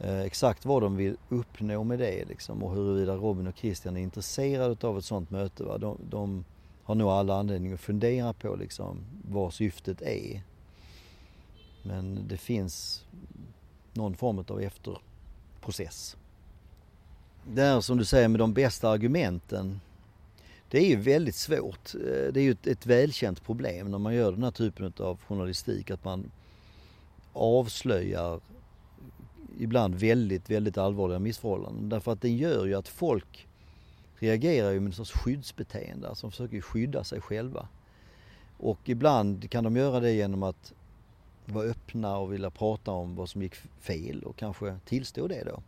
Eh, 0.00 0.20
exakt 0.20 0.64
vad 0.64 0.82
de 0.82 0.96
vill 0.96 1.16
uppnå 1.28 1.84
med 1.84 1.98
det 1.98 2.24
liksom 2.24 2.62
och 2.62 2.74
huruvida 2.74 3.16
Robin 3.16 3.46
och 3.46 3.56
Christian 3.56 3.96
är 3.96 4.00
intresserade 4.00 4.86
av 4.86 4.98
ett 4.98 5.04
sånt 5.04 5.30
möte. 5.30 5.64
Va? 5.64 5.78
De, 5.78 5.98
de 6.10 6.44
har 6.82 6.94
nog 6.94 7.08
alla 7.10 7.34
anledning 7.34 7.72
att 7.72 7.80
fundera 7.80 8.32
på 8.32 8.56
liksom 8.56 8.98
vad 9.30 9.54
syftet 9.54 10.02
är. 10.02 10.42
Men 11.82 12.28
det 12.28 12.36
finns 12.36 13.04
någon 13.92 14.14
form 14.14 14.44
av 14.48 14.60
efterprocess. 14.60 16.16
Det 17.46 17.62
här 17.62 17.80
som 17.80 17.98
du 17.98 18.04
säger 18.04 18.28
med 18.28 18.40
de 18.40 18.52
bästa 18.52 18.88
argumenten 18.88 19.80
det 20.70 20.78
är 20.78 20.88
ju 20.88 20.96
väldigt 20.96 21.34
svårt. 21.34 21.94
Eh, 21.94 22.32
det 22.32 22.40
är 22.40 22.44
ju 22.44 22.50
ett, 22.50 22.66
ett 22.66 22.86
välkänt 22.86 23.44
problem 23.44 23.90
när 23.90 23.98
man 23.98 24.14
gör 24.14 24.32
den 24.32 24.42
här 24.42 24.50
typen 24.50 24.92
av 24.98 25.18
journalistik 25.28 25.90
att 25.90 26.04
man 26.04 26.30
avslöjar 27.32 28.40
ibland 29.58 29.94
väldigt, 29.94 30.50
väldigt 30.50 30.78
allvarliga 30.78 31.18
missförhållanden. 31.18 31.88
Därför 31.88 32.12
att 32.12 32.22
den 32.22 32.36
gör 32.36 32.66
ju 32.66 32.74
att 32.74 32.88
folk 32.88 33.46
reagerar 34.18 34.70
ju 34.70 34.80
med 34.80 34.86
en 34.86 34.92
sorts 34.92 35.12
skyddsbeteende, 35.12 36.08
alltså 36.08 36.26
de 36.26 36.30
försöker 36.30 36.60
skydda 36.60 37.04
sig 37.04 37.20
själva. 37.20 37.68
Och 38.58 38.78
ibland 38.84 39.50
kan 39.50 39.64
de 39.64 39.76
göra 39.76 40.00
det 40.00 40.12
genom 40.12 40.42
att 40.42 40.72
vara 41.44 41.64
öppna 41.64 42.16
och 42.16 42.32
vilja 42.32 42.50
prata 42.50 42.90
om 42.90 43.16
vad 43.16 43.28
som 43.28 43.42
gick 43.42 43.54
fel 43.80 44.22
och 44.22 44.36
kanske 44.36 44.78
tillstå 44.84 45.26
det 45.26 45.44
då. 45.44 45.62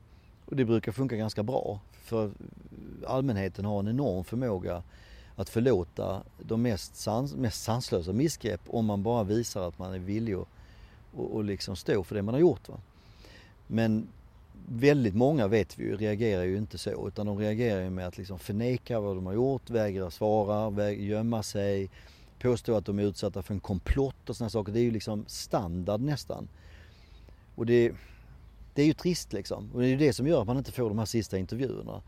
Och 0.44 0.57
det 0.57 0.64
brukar 0.64 0.92
funka 0.92 1.16
ganska 1.16 1.42
bra 1.42 1.81
för 2.11 2.31
allmänheten 3.07 3.64
har 3.64 3.81
en 3.81 3.88
enorm 3.88 4.24
förmåga 4.24 4.83
att 5.37 5.48
förlåta 5.48 6.22
de 6.38 6.62
mest, 6.62 6.96
sans, 6.96 7.35
mest 7.35 7.62
sanslösa 7.62 8.12
missgrepp 8.12 8.61
om 8.66 8.87
man 8.87 9.03
bara 9.03 9.24
visar 9.24 9.68
att 9.68 9.79
man 9.79 9.94
är 9.94 9.98
villig 9.98 10.35
att 10.35 10.48
och, 11.14 11.35
och 11.35 11.44
liksom 11.44 11.76
stå 11.76 12.05
för 12.05 12.14
det 12.14 12.22
man 12.22 12.35
har 12.35 12.40
gjort. 12.40 12.68
Va? 12.68 12.81
Men 13.72 14.09
väldigt 14.68 15.14
många 15.14 15.48
vet 15.48 15.78
vi 15.78 15.85
ju 15.85 15.96
reagerar 15.96 16.44
ju 16.44 16.56
inte 16.56 16.78
så 16.78 17.09
utan 17.09 17.26
de 17.26 17.38
reagerar 17.38 17.83
ju 17.83 17.90
med 17.90 18.06
att 18.06 18.18
liksom 18.18 18.38
förneka 18.38 19.00
vad 19.00 19.16
de 19.16 19.26
har 19.26 19.33
gjort, 19.33 19.70
vägra 19.70 20.11
svara, 20.11 20.90
gömma 20.90 21.42
sig, 21.42 21.90
påstå 22.38 22.76
att 22.76 22.87
de 22.87 22.98
är 22.98 23.02
utsatta 23.02 23.42
för 23.42 23.54
en 23.54 23.61
komplott 23.61 24.30
och 24.30 24.37
sådana 24.37 24.50
saker. 24.50 24.72
Det 24.72 24.80
är 24.80 24.85
ju 24.85 24.90
liksom 24.90 25.24
standard 25.26 26.00
nästan. 26.00 26.48
Och 27.54 27.66
det, 27.66 27.92
det 28.74 28.83
är 28.83 28.87
ju 28.87 28.92
trist 28.92 29.33
liksom. 29.33 29.70
Och 29.74 29.80
det 29.80 29.87
är 29.87 29.90
ju 29.90 29.96
det 29.96 30.12
som 30.12 30.26
gör 30.26 30.40
att 30.40 30.46
man 30.46 30.59
inte 30.59 30.72
får 30.72 30.88
de 30.88 30.98
här 30.98 31.06
sista 31.06 31.38
intervjuerna. 31.38 32.02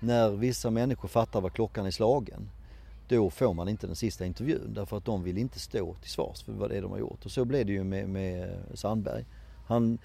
När 0.00 0.30
vissa 0.30 0.70
människor 0.70 1.08
fattar 1.08 1.40
vad 1.40 1.52
klockan 1.52 1.86
är 1.86 1.90
slagen 1.90 2.48
då 3.08 3.30
får 3.30 3.54
man 3.54 3.68
inte 3.68 3.86
den 3.86 3.96
sista 3.96 4.26
intervjun 4.26 4.74
därför 4.74 4.96
att 4.96 5.04
de 5.04 5.22
vill 5.22 5.38
inte 5.38 5.58
stå 5.58 5.94
till 5.94 6.10
svars 6.10 6.42
för 6.42 6.52
vad 6.52 6.70
det 6.70 6.76
är 6.76 6.82
de 6.82 6.90
har 6.90 6.98
gjort. 6.98 7.24
Och 7.24 7.30
så 7.30 7.44
blev 7.44 7.66
det 7.66 7.72
ju 7.72 7.84
med, 7.84 8.08
med 8.08 8.56
Sandberg. 8.74 9.24
Han, 9.66 9.98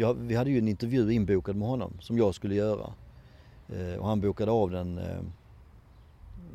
jag, 0.00 0.14
vi 0.14 0.34
hade 0.34 0.50
ju 0.50 0.58
en 0.58 0.68
intervju 0.68 1.12
inbokad 1.12 1.56
med 1.56 1.68
honom 1.68 1.92
som 2.00 2.18
jag 2.18 2.34
skulle 2.34 2.54
göra. 2.54 2.92
Eh, 3.68 3.98
och 3.98 4.08
han 4.08 4.20
bokade 4.20 4.50
av 4.50 4.70
den 4.70 4.98
eh, 4.98 5.20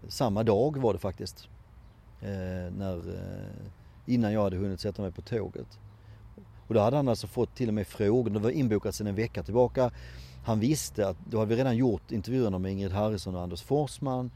samma 0.07 0.43
dag 0.43 0.77
var 0.77 0.93
det 0.93 0.99
faktiskt. 0.99 1.47
Eh, 2.21 2.73
när, 2.77 2.97
eh, 2.97 3.65
innan 4.05 4.33
jag 4.33 4.43
hade 4.43 4.57
hunnit 4.57 4.79
sätta 4.79 5.01
mig 5.01 5.11
på 5.11 5.21
tåget. 5.21 5.79
Och 6.67 6.73
då 6.73 6.79
hade 6.79 6.95
han 6.95 7.07
alltså 7.07 7.27
fått 7.27 7.55
till 7.55 7.67
och 7.67 7.73
med 7.73 7.87
frågor, 7.87 8.29
det 8.29 8.39
var 8.39 8.49
inbokat 8.49 8.95
sedan 8.95 9.07
en 9.07 9.15
vecka 9.15 9.43
tillbaka. 9.43 9.91
Han 10.45 10.59
visste 10.59 11.07
att 11.07 11.17
då 11.29 11.39
hade 11.39 11.49
vi 11.49 11.55
redan 11.55 11.77
gjort 11.77 12.11
intervjuerna 12.11 12.59
med 12.59 12.71
Ingrid 12.71 12.91
Harrison 12.91 13.35
och 13.35 13.41
Anders 13.41 13.61
Forsman. 13.61 14.31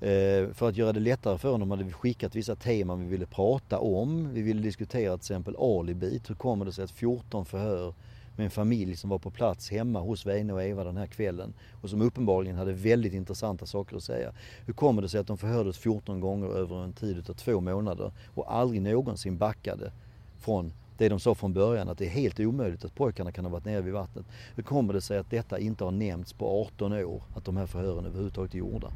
Eh, 0.00 0.52
för 0.52 0.68
att 0.68 0.76
göra 0.76 0.92
det 0.92 1.00
lättare 1.00 1.38
för 1.38 1.50
honom 1.50 1.70
hade 1.70 1.84
vi 1.84 1.92
skickat 1.92 2.34
vissa 2.34 2.56
teman 2.56 3.00
vi 3.00 3.06
ville 3.06 3.26
prata 3.26 3.78
om. 3.78 4.34
Vi 4.34 4.42
ville 4.42 4.62
diskutera 4.62 5.16
till 5.16 5.22
exempel 5.22 5.56
alibit. 5.56 6.30
Hur 6.30 6.34
kommer 6.34 6.64
det 6.64 6.72
sig 6.72 6.84
att 6.84 6.90
14 6.90 7.44
förhör 7.44 7.94
med 8.40 8.44
en 8.44 8.50
familj 8.50 8.96
som 8.96 9.10
var 9.10 9.18
på 9.18 9.30
plats 9.30 9.70
hemma 9.70 10.00
hos 10.00 10.26
Veine 10.26 10.52
och 10.52 10.62
Eva 10.62 10.84
den 10.84 10.96
här 10.96 11.06
kvällen 11.06 11.52
och 11.82 11.90
som 11.90 12.02
uppenbarligen 12.02 12.56
hade 12.56 12.72
väldigt 12.72 13.12
intressanta 13.12 13.66
saker 13.66 13.96
att 13.96 14.02
säga. 14.02 14.32
Hur 14.66 14.74
kommer 14.74 15.02
det 15.02 15.08
sig 15.08 15.20
att 15.20 15.26
de 15.26 15.38
förhördes 15.38 15.78
14 15.78 16.20
gånger 16.20 16.46
över 16.46 16.84
en 16.84 16.92
tid 16.92 17.30
av 17.30 17.34
två 17.34 17.60
månader 17.60 18.12
och 18.34 18.54
aldrig 18.54 18.82
någonsin 18.82 19.38
backade 19.38 19.92
från 20.38 20.72
det 20.98 21.08
de 21.08 21.20
sa 21.20 21.34
från 21.34 21.52
början 21.52 21.88
att 21.88 21.98
det 21.98 22.06
är 22.06 22.10
helt 22.10 22.40
omöjligt 22.40 22.84
att 22.84 22.94
pojkarna 22.94 23.32
kan 23.32 23.44
ha 23.44 23.52
varit 23.52 23.64
nere 23.64 23.80
vid 23.80 23.92
vattnet. 23.92 24.26
Hur 24.54 24.62
kommer 24.62 24.92
det 24.92 25.00
sig 25.00 25.18
att 25.18 25.30
detta 25.30 25.58
inte 25.58 25.84
har 25.84 25.90
nämnts 25.90 26.32
på 26.32 26.62
18 26.62 26.92
år, 26.92 27.22
att 27.36 27.44
de 27.44 27.56
här 27.56 27.66
förhören 27.66 28.06
överhuvudtaget 28.06 28.54
är 28.54 28.58
gjorda? 28.58 28.92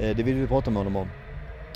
Eh, 0.00 0.16
det 0.16 0.22
ville 0.22 0.40
vi 0.40 0.46
prata 0.46 0.70
med 0.70 0.78
honom 0.78 0.96
om. 0.96 1.08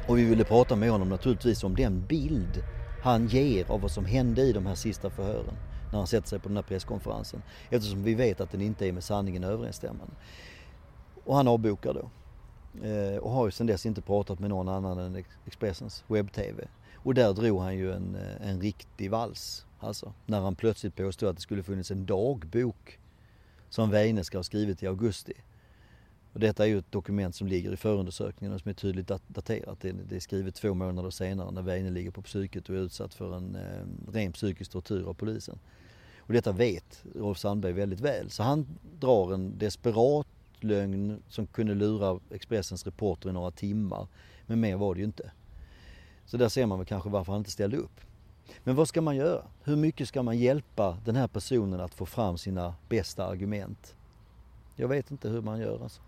Och 0.09 0.18
vi 0.18 0.24
ville 0.24 0.44
prata 0.44 0.77
med 0.77 0.90
honom 0.90 1.09
naturligtvis 1.09 1.64
om 1.64 1.74
den 1.74 2.07
bild 2.07 2.62
han 3.03 3.27
ger 3.27 3.70
av 3.70 3.81
vad 3.81 3.90
som 3.90 4.05
hände 4.05 4.42
i 4.42 4.53
de 4.53 4.66
här 4.66 4.74
sista 4.74 5.11
förhören 5.11 5.55
när 5.94 5.98
han 5.98 6.07
sätter 6.07 6.28
sig 6.28 6.38
på 6.38 6.48
den 6.48 6.57
här 6.57 6.62
presskonferensen. 6.62 7.42
Eftersom 7.70 8.02
vi 8.02 8.14
vet 8.14 8.40
att 8.40 8.50
den 8.50 8.61
inte 8.61 8.88
är 8.88 8.92
med 8.92 9.04
sanningen 9.04 9.44
överensstämmande. 9.44 10.14
Och 11.24 11.37
han 11.37 11.48
avbokar 11.48 11.94
då. 11.94 12.11
Eh, 12.88 13.16
och 13.16 13.30
har 13.30 13.46
ju 13.46 13.50
sedan 13.50 13.66
dess 13.66 13.87
inte 13.87 14.00
pratat 14.00 14.38
med 14.38 14.50
någon 14.50 14.68
annan 14.68 14.98
än 14.98 15.24
Expressens 15.46 16.04
webb-tv. 16.09 16.68
Och 16.94 17.14
där 17.14 17.33
drog 17.33 17.61
han 17.61 17.76
ju 17.76 17.92
en, 17.92 18.14
eh, 18.14 18.50
en 18.50 18.61
riktig 18.61 19.11
vals. 19.11 19.66
Alltså, 19.80 20.12
när 20.26 20.40
han 20.40 20.54
plötsligt 20.54 20.96
påstod 20.96 21.28
att 21.28 21.37
det 21.37 21.42
skulle 21.42 21.62
funnits 21.62 21.90
en 21.90 22.07
dagbok 22.07 22.98
som 23.68 23.90
Weine 23.90 24.24
ska 24.24 24.38
ha 24.38 24.42
skrivit 24.42 24.83
i 24.83 24.87
augusti 24.87 25.35
och 26.35 26.40
detta 26.40 26.64
är 26.64 26.68
ju 26.68 26.78
ett 26.78 26.92
dokument 26.92 27.35
som 27.35 27.46
ligger 27.46 27.72
i 27.72 27.76
förundersökningen 27.76 28.54
och 28.54 28.61
som 28.61 28.68
är 28.68 28.74
tydligt 28.74 29.11
daterat. 29.26 29.80
Det 29.80 30.16
är 30.16 30.20
skrivet 30.20 30.54
två 30.54 30.74
månader 30.74 31.11
senare 31.11 31.50
när 31.50 31.62
Weine 31.62 31.90
ligger 31.90 32.11
på 32.11 32.22
psyket 32.22 32.68
och 32.68 32.74
är 32.74 32.78
utsatt 32.78 33.14
för 33.14 33.37
en 33.37 33.57
eh, 33.57 34.12
ren 34.12 34.33
psykisk 34.33 34.70
tortyr 34.70 35.04
av 35.07 35.14
polisen. 35.14 35.59
Och 36.26 36.32
detta 36.32 36.52
vet 36.52 37.04
Rolf 37.14 37.38
Sandberg 37.38 37.72
väldigt 37.72 38.00
väl. 38.00 38.30
Så 38.30 38.42
han 38.42 38.66
drar 39.00 39.34
en 39.34 39.58
desperat 39.58 40.26
lögn 40.60 41.22
som 41.28 41.46
kunde 41.46 41.74
lura 41.74 42.20
Expressens 42.30 42.84
reporter 42.84 43.28
i 43.28 43.32
några 43.32 43.50
timmar. 43.50 44.06
Men 44.46 44.60
mer 44.60 44.76
var 44.76 44.94
det 44.94 44.98
ju 44.98 45.04
inte. 45.04 45.32
Så 46.26 46.37
där 46.37 46.48
ser 46.48 46.66
man 46.66 46.78
väl 46.78 46.87
kanske 46.87 47.08
varför 47.08 47.32
han 47.32 47.40
inte 47.40 47.50
ställde 47.50 47.76
upp. 47.76 48.00
Men 48.64 48.76
vad 48.76 48.88
ska 48.88 49.02
man 49.02 49.16
göra? 49.16 49.44
Hur 49.62 49.76
mycket 49.76 50.08
ska 50.08 50.22
man 50.22 50.38
hjälpa 50.38 50.98
den 51.04 51.16
här 51.16 51.28
personen 51.28 51.80
att 51.80 51.94
få 51.94 52.06
fram 52.06 52.38
sina 52.38 52.74
bästa 52.88 53.26
argument? 53.26 53.96
Jag 54.76 54.88
vet 54.88 55.10
inte 55.10 55.28
hur 55.28 55.42
man 55.42 55.60
gör 55.60 55.82
alltså. 55.82 56.02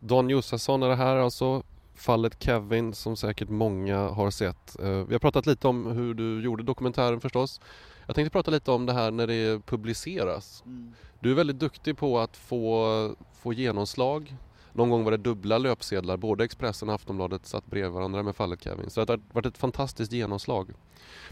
Don 0.00 0.30
Josefsson 0.30 0.82
är 0.82 0.88
det 0.88 0.96
här 0.96 1.16
alltså. 1.16 1.62
Fallet 1.96 2.42
Kevin 2.42 2.94
som 2.94 3.16
säkert 3.16 3.48
många 3.48 3.98
har 3.98 4.30
sett. 4.30 4.78
Eh, 4.80 4.88
vi 4.88 5.14
har 5.14 5.18
pratat 5.18 5.46
lite 5.46 5.68
om 5.68 5.86
hur 5.86 6.14
du 6.14 6.42
gjorde 6.42 6.62
dokumentären 6.62 7.20
förstås. 7.20 7.60
Jag 8.06 8.14
tänkte 8.14 8.30
prata 8.30 8.50
lite 8.50 8.70
om 8.70 8.86
det 8.86 8.92
här 8.92 9.10
när 9.10 9.26
det 9.26 9.66
publiceras. 9.66 10.62
Mm. 10.66 10.92
Du 11.20 11.30
är 11.30 11.34
väldigt 11.34 11.58
duktig 11.58 11.98
på 11.98 12.18
att 12.18 12.36
få, 12.36 13.14
få 13.42 13.52
genomslag. 13.52 14.36
Någon 14.76 14.90
gång 14.90 15.04
var 15.04 15.10
det 15.10 15.16
dubbla 15.16 15.58
löpsedlar, 15.58 16.16
både 16.16 16.44
Expressen 16.44 16.88
och 16.88 16.94
Aftonbladet 16.94 17.46
satt 17.46 17.66
bredvid 17.66 17.92
varandra 17.92 18.22
med 18.22 18.36
fallet 18.36 18.64
Kevin. 18.64 18.90
Så 18.90 19.04
det 19.04 19.12
har 19.12 19.20
varit 19.32 19.46
ett 19.46 19.58
fantastiskt 19.58 20.12
genomslag. 20.12 20.70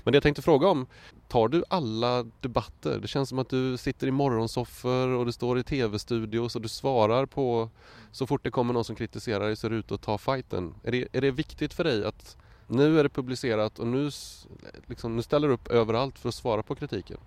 Men 0.05 0.13
det 0.13 0.17
jag 0.17 0.23
tänkte 0.23 0.43
fråga 0.43 0.69
om, 0.69 0.87
tar 1.29 1.49
du 1.49 1.65
alla 1.69 2.27
debatter? 2.41 2.99
Det 2.99 3.09
känns 3.09 3.29
som 3.29 3.39
att 3.39 3.49
du 3.49 3.77
sitter 3.77 4.07
i 4.07 4.11
morgonsoffer 4.11 5.09
och 5.09 5.27
du 5.27 5.33
står 5.33 5.59
i 5.59 5.63
tv-studios 5.63 6.57
och 6.57 6.63
du 6.63 6.69
svarar 6.69 7.27
på 7.27 7.71
så 8.13 8.27
fort 8.27 8.45
det 8.45 8.51
kommer 8.51 8.75
någon 8.75 8.85
som 8.85 8.97
kritiserar 8.97 9.47
dig 9.47 9.57
så 9.57 9.67
är 9.67 9.71
du 9.71 9.77
ute 9.77 9.95
och 9.95 10.01
tar 10.01 10.19
fighten. 10.19 10.75
Är 10.83 10.93
det, 10.93 11.09
är 11.13 11.21
det 11.21 11.31
viktigt 11.31 11.75
för 11.75 11.85
dig 11.85 12.05
att 12.05 12.37
nu 12.67 12.99
är 12.99 13.03
det 13.03 13.09
publicerat 13.09 13.79
och 13.79 13.87
nu, 13.87 14.11
liksom, 14.87 15.17
nu 15.17 15.23
ställer 15.23 15.49
du 15.49 15.55
upp 15.55 15.69
överallt 15.69 16.19
för 16.19 16.29
att 16.29 16.35
svara 16.35 16.63
på 16.63 16.75
kritiken? 16.75 17.19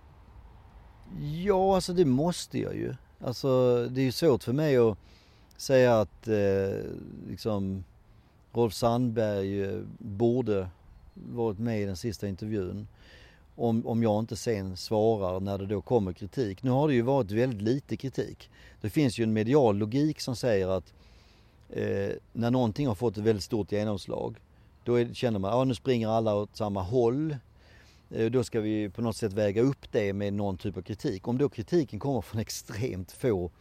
Ja, 1.19 1.75
alltså 1.75 1.93
det 1.93 2.06
måste 2.06 2.60
jag 2.60 2.75
ju. 2.75 2.95
Alltså 3.23 3.84
det 3.89 4.01
är 4.01 4.06
ju 4.06 4.12
svårt 4.12 4.43
för 4.43 4.53
mig 4.53 4.77
att 4.77 4.97
säga 5.58 6.00
att 6.00 6.28
eh, 6.28 6.86
liksom 7.30 7.84
Rolf 8.54 8.74
Sandberg 8.74 9.63
eh, 9.63 9.80
borde 10.00 10.70
varit 11.13 11.60
med 11.60 11.82
i 11.82 11.86
den 11.86 11.98
sista 11.98 12.28
intervjun. 12.28 12.88
Om, 13.56 13.88
om 13.88 14.04
jag 14.04 14.20
inte 14.20 14.36
sen 14.36 14.78
svarar 14.78 15.39
när 15.39 15.58
det 15.58 15.65
då 15.65 15.82
kommer 15.82 16.13
kritik. 16.13 16.63
Nu 16.63 16.70
har 16.70 16.88
det 16.88 16.93
ju 16.93 17.02
varit 17.02 17.32
väldigt 17.32 17.62
lite 17.62 17.98
kritik. 17.98 18.50
Det 18.82 18.89
finns 18.89 19.20
ju 19.20 19.24
en 19.24 19.34
medial 19.34 19.78
logik 19.78 20.22
som 20.22 20.36
säger 20.36 20.67
att 20.67 20.93
eh, 21.70 22.10
när 22.34 22.52
någonting 22.52 22.88
har 22.88 22.96
fått 22.96 23.17
ett 23.17 23.24
väldigt 23.24 23.43
stort 23.43 23.72
genomslag 23.72 24.36
då 24.88 24.96
är, 24.96 25.13
känner 25.13 25.39
man 25.39 25.52
att 25.52 25.58
ah, 25.58 25.63
nu 25.63 25.76
springer 25.76 26.08
alla 26.08 26.36
åt 26.36 26.56
samma 26.56 26.82
håll. 26.82 27.36
Eh, 28.10 28.32
då 28.32 28.43
ska 28.43 28.60
vi 28.62 28.89
på 28.89 29.02
något 29.02 29.15
sätt 29.15 29.34
väga 29.34 29.62
upp 29.62 29.91
det 29.91 30.13
med 30.13 30.34
någon 30.34 30.58
typ 30.58 30.78
av 30.78 30.82
kritik. 30.82 31.28
Om 31.28 31.38
då 31.38 31.50
kritiken 31.50 32.00
kommer 32.00 32.22
från 32.22 32.41
extremt 32.41 33.12
få 33.12 33.52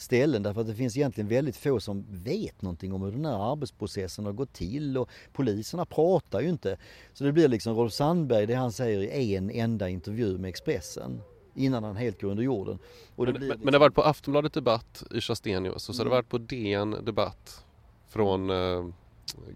ställen 0.00 0.42
därför 0.42 0.60
att 0.60 0.66
det 0.66 0.74
finns 0.74 0.96
egentligen 0.96 1.28
väldigt 1.28 1.56
få 1.56 1.80
som 1.80 2.06
vet 2.08 2.62
någonting 2.62 2.92
om 2.92 3.02
hur 3.02 3.12
den 3.12 3.24
här 3.24 3.52
arbetsprocessen 3.52 4.26
har 4.26 4.32
gått 4.32 4.52
till 4.52 4.98
och 4.98 5.10
poliserna 5.32 5.84
pratar 5.84 6.40
ju 6.40 6.48
inte. 6.48 6.76
Så 7.12 7.24
det 7.24 7.32
blir 7.32 7.48
liksom 7.48 7.74
Rolf 7.76 7.92
Sandberg, 7.92 8.46
det 8.46 8.54
han 8.54 8.72
säger 8.72 9.00
i 9.00 9.36
en 9.36 9.50
enda 9.50 9.88
intervju 9.88 10.38
med 10.38 10.48
Expressen 10.48 11.20
innan 11.54 11.84
han 11.84 11.96
helt 11.96 12.20
går 12.20 12.28
under 12.28 12.42
jorden. 12.42 12.78
Det 13.16 13.22
men, 13.24 13.34
liksom... 13.34 13.60
men, 13.62 13.72
det 13.72 13.78
har 13.78 13.80
varit 13.80 13.94
på 13.94 14.02
Aftonbladet 14.02 14.52
Debatt 14.52 15.02
i 15.10 15.20
Chastenius 15.20 15.88
och 15.88 15.94
så 15.94 16.02
mm. 16.02 16.12
har 16.12 16.16
det 16.16 16.18
mm. 16.18 16.24
varit 16.24 16.28
på 16.28 16.38
DN 16.38 17.04
Debatt 17.04 17.64
från 18.08 18.50
eh, 18.50 18.86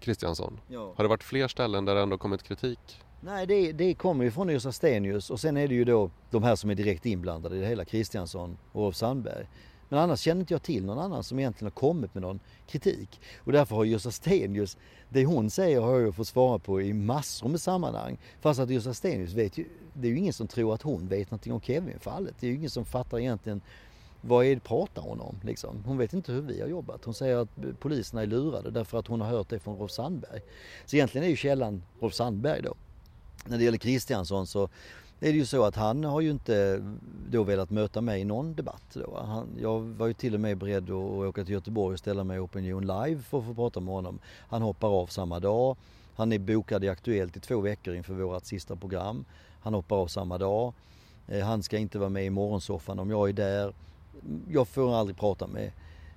Kristiansson. 0.01 0.59
Ja. 0.67 0.93
Har 0.95 1.03
det 1.03 1.07
varit 1.07 1.23
fler 1.23 1.47
ställen 1.47 1.85
där 1.85 1.95
det 1.95 2.01
ändå 2.01 2.17
kommit 2.17 2.43
kritik? 2.43 3.01
Nej, 3.21 3.47
det, 3.47 3.71
det 3.71 3.93
kommer 3.93 4.23
ju 4.23 4.31
från 4.31 4.49
Yrsa 4.49 4.71
Stenius 4.71 5.29
och 5.29 5.39
sen 5.39 5.57
är 5.57 5.67
det 5.67 5.75
ju 5.75 5.85
då 5.85 6.11
de 6.29 6.43
här 6.43 6.55
som 6.55 6.69
är 6.69 6.75
direkt 6.75 7.05
inblandade 7.05 7.55
i 7.57 7.59
det 7.59 7.67
hela, 7.67 7.85
Kristiansson 7.85 8.57
och 8.71 8.81
Rolf 8.81 8.95
Sandberg. 8.95 9.47
Men 9.89 9.99
annars 9.99 10.19
känner 10.19 10.41
inte 10.41 10.53
jag 10.53 10.63
till 10.63 10.85
någon 10.85 10.99
annan 10.99 11.23
som 11.23 11.39
egentligen 11.39 11.71
har 11.71 11.79
kommit 11.79 12.13
med 12.13 12.21
någon 12.21 12.39
kritik. 12.67 13.21
Och 13.37 13.51
därför 13.51 13.75
har 13.75 13.85
Gösta 13.85 14.11
Stenius, 14.11 14.77
det 15.09 15.25
hon 15.25 15.49
säger 15.49 15.81
har 15.81 15.99
jag 15.99 16.15
fått 16.15 16.27
svara 16.27 16.59
på 16.59 16.81
i 16.81 16.93
massor 16.93 17.49
med 17.49 17.61
sammanhang. 17.61 18.17
Fast 18.41 18.59
att 18.59 18.69
Gösta 18.69 18.93
Stenius 18.93 19.33
vet 19.33 19.57
ju, 19.57 19.65
det 19.93 20.07
är 20.07 20.11
ju 20.11 20.17
ingen 20.17 20.33
som 20.33 20.47
tror 20.47 20.73
att 20.73 20.81
hon 20.81 21.07
vet 21.07 21.31
någonting 21.31 21.53
om 21.53 21.61
Kevin-fallet. 21.61 22.35
Det 22.39 22.47
är 22.47 22.51
ju 22.51 22.55
ingen 22.55 22.69
som 22.69 22.85
fattar 22.85 23.19
egentligen 23.19 23.61
vad 24.27 24.45
är 24.45 24.55
det 24.55 24.61
pratar 24.61 25.01
hon 25.01 25.19
om 25.19 25.35
liksom? 25.43 25.83
Hon 25.85 25.97
vet 25.97 26.13
inte 26.13 26.31
hur 26.31 26.41
vi 26.41 26.61
har 26.61 26.67
jobbat. 26.67 27.05
Hon 27.05 27.13
säger 27.13 27.37
att 27.37 27.79
poliserna 27.79 28.21
är 28.21 28.25
lurade 28.25 28.71
därför 28.71 28.99
att 28.99 29.07
hon 29.07 29.21
har 29.21 29.27
hört 29.27 29.49
det 29.49 29.59
från 29.59 29.77
Rolf 29.77 29.91
Sandberg. 29.91 30.41
Så 30.85 30.95
egentligen 30.95 31.25
är 31.25 31.29
ju 31.29 31.35
källan 31.35 31.83
Rolf 31.99 32.13
Sandberg 32.13 32.61
då. 32.61 32.73
När 33.45 33.57
det 33.57 33.63
gäller 33.63 33.77
Kristiansson 33.77 34.47
så 34.47 34.69
är 35.19 35.31
det 35.31 35.37
ju 35.37 35.45
så 35.45 35.63
att 35.63 35.75
han 35.75 36.03
har 36.03 36.21
ju 36.21 36.31
inte 36.31 36.83
då 37.29 37.43
velat 37.43 37.69
möta 37.69 38.01
mig 38.01 38.21
i 38.21 38.25
någon 38.25 38.55
debatt. 38.55 38.83
Då. 38.93 39.23
Han, 39.25 39.47
jag 39.61 39.79
var 39.79 40.07
ju 40.07 40.13
till 40.13 40.33
och 40.33 40.39
med 40.39 40.57
beredd 40.57 40.83
att 40.83 40.89
åka 41.29 41.43
till 41.43 41.53
Göteborg 41.53 41.93
och 41.93 41.99
ställa 41.99 42.23
mig 42.23 42.37
i 42.37 42.39
Opinion 42.39 42.81
Live 42.81 43.21
för 43.21 43.39
att 43.39 43.45
få 43.45 43.53
prata 43.53 43.79
med 43.79 43.93
honom. 43.93 44.19
Han 44.49 44.61
hoppar 44.61 44.87
av 44.87 45.07
samma 45.07 45.39
dag. 45.39 45.77
Han 46.15 46.31
är 46.31 46.39
bokad 46.39 46.83
i 46.83 46.89
Aktuellt 46.89 47.37
i 47.37 47.39
två 47.39 47.61
veckor 47.61 47.95
inför 47.95 48.13
vårt 48.13 48.45
sista 48.45 48.75
program. 48.75 49.25
Han 49.61 49.73
hoppar 49.73 49.95
av 49.95 50.07
samma 50.07 50.37
dag. 50.37 50.73
Eh, 51.27 51.45
han 51.45 51.63
ska 51.63 51.77
inte 51.77 51.99
vara 51.99 52.09
med 52.09 52.25
i 52.25 52.29
morgonsoffan 52.29 52.99
om 52.99 53.09
jag 53.09 53.29
är 53.29 53.33
där. 53.33 53.73
Jag 54.49 54.67
får 54.67 54.95
aldrig 54.95 55.17
prata 55.17 55.47
med 55.47 55.71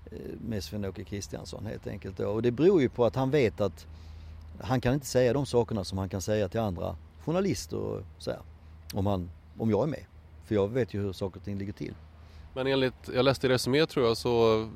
eh, 0.07 0.19
med 0.49 0.65
Sven-Åke 0.65 1.05
Kristiansson 1.05 1.67
helt 1.67 1.87
enkelt 1.87 2.17
då. 2.17 2.29
Och 2.29 2.43
det 2.43 2.51
beror 2.51 2.81
ju 2.81 2.89
på 2.89 3.05
att 3.05 3.17
han 3.17 3.31
vet 3.31 3.61
att 3.61 3.87
han 4.61 4.81
kan 4.81 4.95
inte 4.95 5.07
säga 5.07 5.33
de 5.33 5.47
sakerna 5.47 5.85
som 5.85 5.99
han 5.99 6.09
kan 6.09 6.23
säga 6.23 6.49
till 6.49 6.61
andra 6.61 6.97
journalister 7.25 7.77
och 7.77 8.03
så 8.19 8.31
här, 8.31 8.41
om, 8.95 9.07
han, 9.07 9.31
om 9.59 9.71
jag 9.71 9.83
är 9.83 9.87
med. 9.87 10.05
För 10.45 10.55
jag 10.55 10.69
vet 10.69 10.95
ju 10.95 11.03
hur 11.03 11.13
saker 11.13 11.39
och 11.39 11.45
ting 11.45 11.59
ligger 11.59 11.73
till. 11.73 11.95
Men 12.55 12.67
enligt, 12.67 13.09
jag 13.15 13.25
läste 13.25 13.47
i 13.47 13.51
Resumé 13.51 13.87
tror 13.87 14.07
jag 14.07 14.17
så 14.17 14.69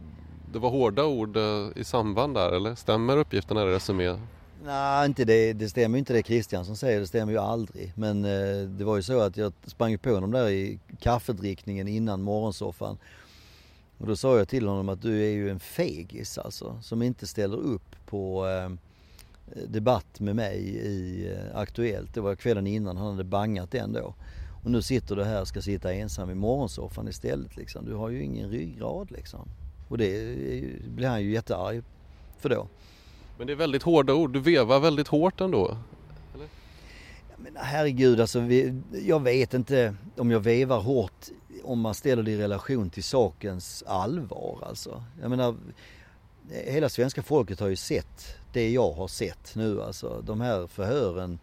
det 0.53 0.59
var 0.59 0.71
hårda 0.71 1.05
ord 1.05 1.37
eh, 1.37 1.69
i 1.77 1.85
samband 1.85 2.35
där 2.35 2.53
eller? 2.53 2.75
Stämmer 2.75 3.17
uppgifterna 3.17 3.63
i 3.63 3.67
Resumé? 3.67 4.19
Nej, 4.65 5.07
inte 5.07 5.25
det, 5.25 5.53
det 5.53 5.69
stämmer 5.69 5.97
ju 5.97 5.99
inte 5.99 6.13
det 6.13 6.23
Kristiansson 6.23 6.77
säger, 6.77 7.01
det 7.01 7.07
stämmer 7.07 7.33
ju 7.33 7.39
aldrig. 7.39 7.93
Men 7.97 8.25
eh, 8.25 8.69
det 8.69 8.85
var 8.85 8.97
ju 8.97 9.03
så 9.03 9.21
att 9.21 9.37
jag 9.37 9.53
sprang 9.67 9.99
på 9.99 10.11
honom 10.11 10.31
där 10.31 10.49
i 10.49 10.79
kaffedrickningen 11.01 11.89
innan 11.89 12.23
morgonsoffan. 12.23 12.99
Och 13.99 14.07
då 14.07 14.17
sa 14.17 14.39
jag 14.39 14.49
till 14.49 14.69
honom 14.69 14.89
att 14.89 15.03
du 15.03 15.23
är 15.23 15.31
ju 15.31 15.51
en 15.51 15.61
fegis 15.61 16.39
alltså, 16.39 16.79
som 16.83 17.03
inte 17.03 17.27
ställer 17.27 17.57
upp 17.57 17.97
på 18.07 18.47
eh, 18.47 18.71
debatt 19.69 20.21
med 20.21 20.37
mig 20.37 20.59
i 20.67 21.27
eh, 21.33 21.59
Aktuellt. 21.59 22.15
Det 22.15 22.21
var 22.21 22.35
kvällen 22.35 22.67
innan, 22.67 22.97
han 22.97 23.11
hade 23.11 23.25
bangat 23.25 23.71
den 23.71 23.93
då. 23.93 24.15
Och 24.65 24.71
nu 24.71 24.83
sitter 24.83 25.17
du 25.17 25.25
här 25.25 25.41
och 25.41 25.49
ska 25.49 25.63
sitta 25.63 25.93
ensam 25.93 26.31
i 26.31 26.35
morgonsoffan 26.35 27.09
istället 27.09 27.57
liksom. 27.57 27.85
Du 27.85 27.95
har 27.95 28.09
ju 28.09 28.23
ingen 28.23 28.51
ryggrad 28.51 29.11
liksom. 29.11 29.49
Och 29.89 29.99
det 29.99 30.37
blir 30.89 31.09
han 31.09 31.23
ju 31.23 31.33
jättearg 31.33 31.83
för 32.39 32.49
då. 32.49 32.69
Men 33.39 33.47
det 33.47 33.53
är 33.53 33.57
väldigt 33.57 33.83
hårda 33.83 34.15
ord, 34.15 34.33
du 34.33 34.41
vevar 34.41 34.81
väldigt 34.81 35.09
hårt 35.09 35.41
ändå? 35.41 35.77
Eller? 36.35 36.49
Men 37.37 37.57
herregud 37.57 38.21
alltså, 38.21 38.41
vi, 38.41 38.83
jag 39.07 39.21
vet 39.21 39.55
inte 39.55 39.95
om 40.17 40.31
jag 40.31 40.41
vevar 40.41 40.81
hårt 40.81 41.29
om 41.65 41.81
man 41.81 41.95
ställer 41.95 42.23
det 42.23 42.31
i 42.31 42.39
relation 42.39 42.91
till 42.91 43.05
sakens 43.05 43.85
allvar 43.87 44.59
alltså. 44.67 45.05
Jag 45.21 45.31
menar, 45.31 45.57
hela 46.51 46.89
svenska 46.89 47.23
folket 47.23 47.61
har 47.61 47.69
ju 47.69 47.77
sett 47.77 48.42
det 48.53 48.71
jag 48.71 48.93
har 48.93 49.09
sett 49.09 49.55
nu 49.55 49.83
alltså. 49.83 50.23
De 50.27 50.41
här 50.41 50.67
förhören 50.67 51.39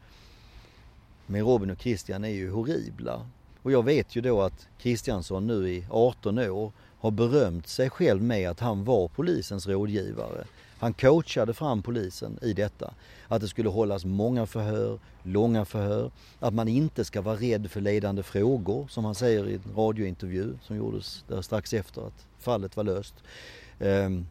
med 1.25 1.41
Robin 1.41 1.69
och 1.69 1.81
Christian 1.81 2.23
är 2.23 2.29
ju 2.29 2.51
horribla. 2.51 3.27
Och 3.61 3.71
jag 3.71 3.85
vet 3.85 4.15
ju 4.15 4.21
då 4.21 4.41
att 4.41 4.67
Kristiansson 4.77 5.47
nu 5.47 5.69
i 5.69 5.85
18 5.89 6.39
år 6.39 6.71
har 6.99 7.11
berömt 7.11 7.67
sig 7.67 7.89
själv 7.89 8.23
med 8.23 8.49
att 8.49 8.59
han 8.59 8.83
var 8.83 9.07
polisens 9.07 9.67
rådgivare. 9.67 10.45
Han 10.79 10.93
coachade 10.93 11.53
fram 11.53 11.81
polisen 11.81 12.39
i 12.41 12.53
detta. 12.53 12.93
Att 13.27 13.41
det 13.41 13.47
skulle 13.47 13.69
hållas 13.69 14.05
många 14.05 14.45
förhör, 14.45 14.99
långa 15.23 15.65
förhör. 15.65 16.11
Att 16.39 16.53
man 16.53 16.67
inte 16.67 17.05
ska 17.05 17.21
vara 17.21 17.35
rädd 17.35 17.71
för 17.71 17.81
ledande 17.81 18.23
frågor 18.23 18.87
som 18.87 19.05
han 19.05 19.15
säger 19.15 19.49
i 19.49 19.53
en 19.53 19.75
radiointervju 19.75 20.57
som 20.61 20.75
gjordes 20.75 21.23
där 21.27 21.41
strax 21.41 21.73
efter 21.73 22.07
att 22.07 22.25
fallet 22.39 22.77
var 22.77 22.83
löst. 22.83 23.13
Ehm, 23.79 24.25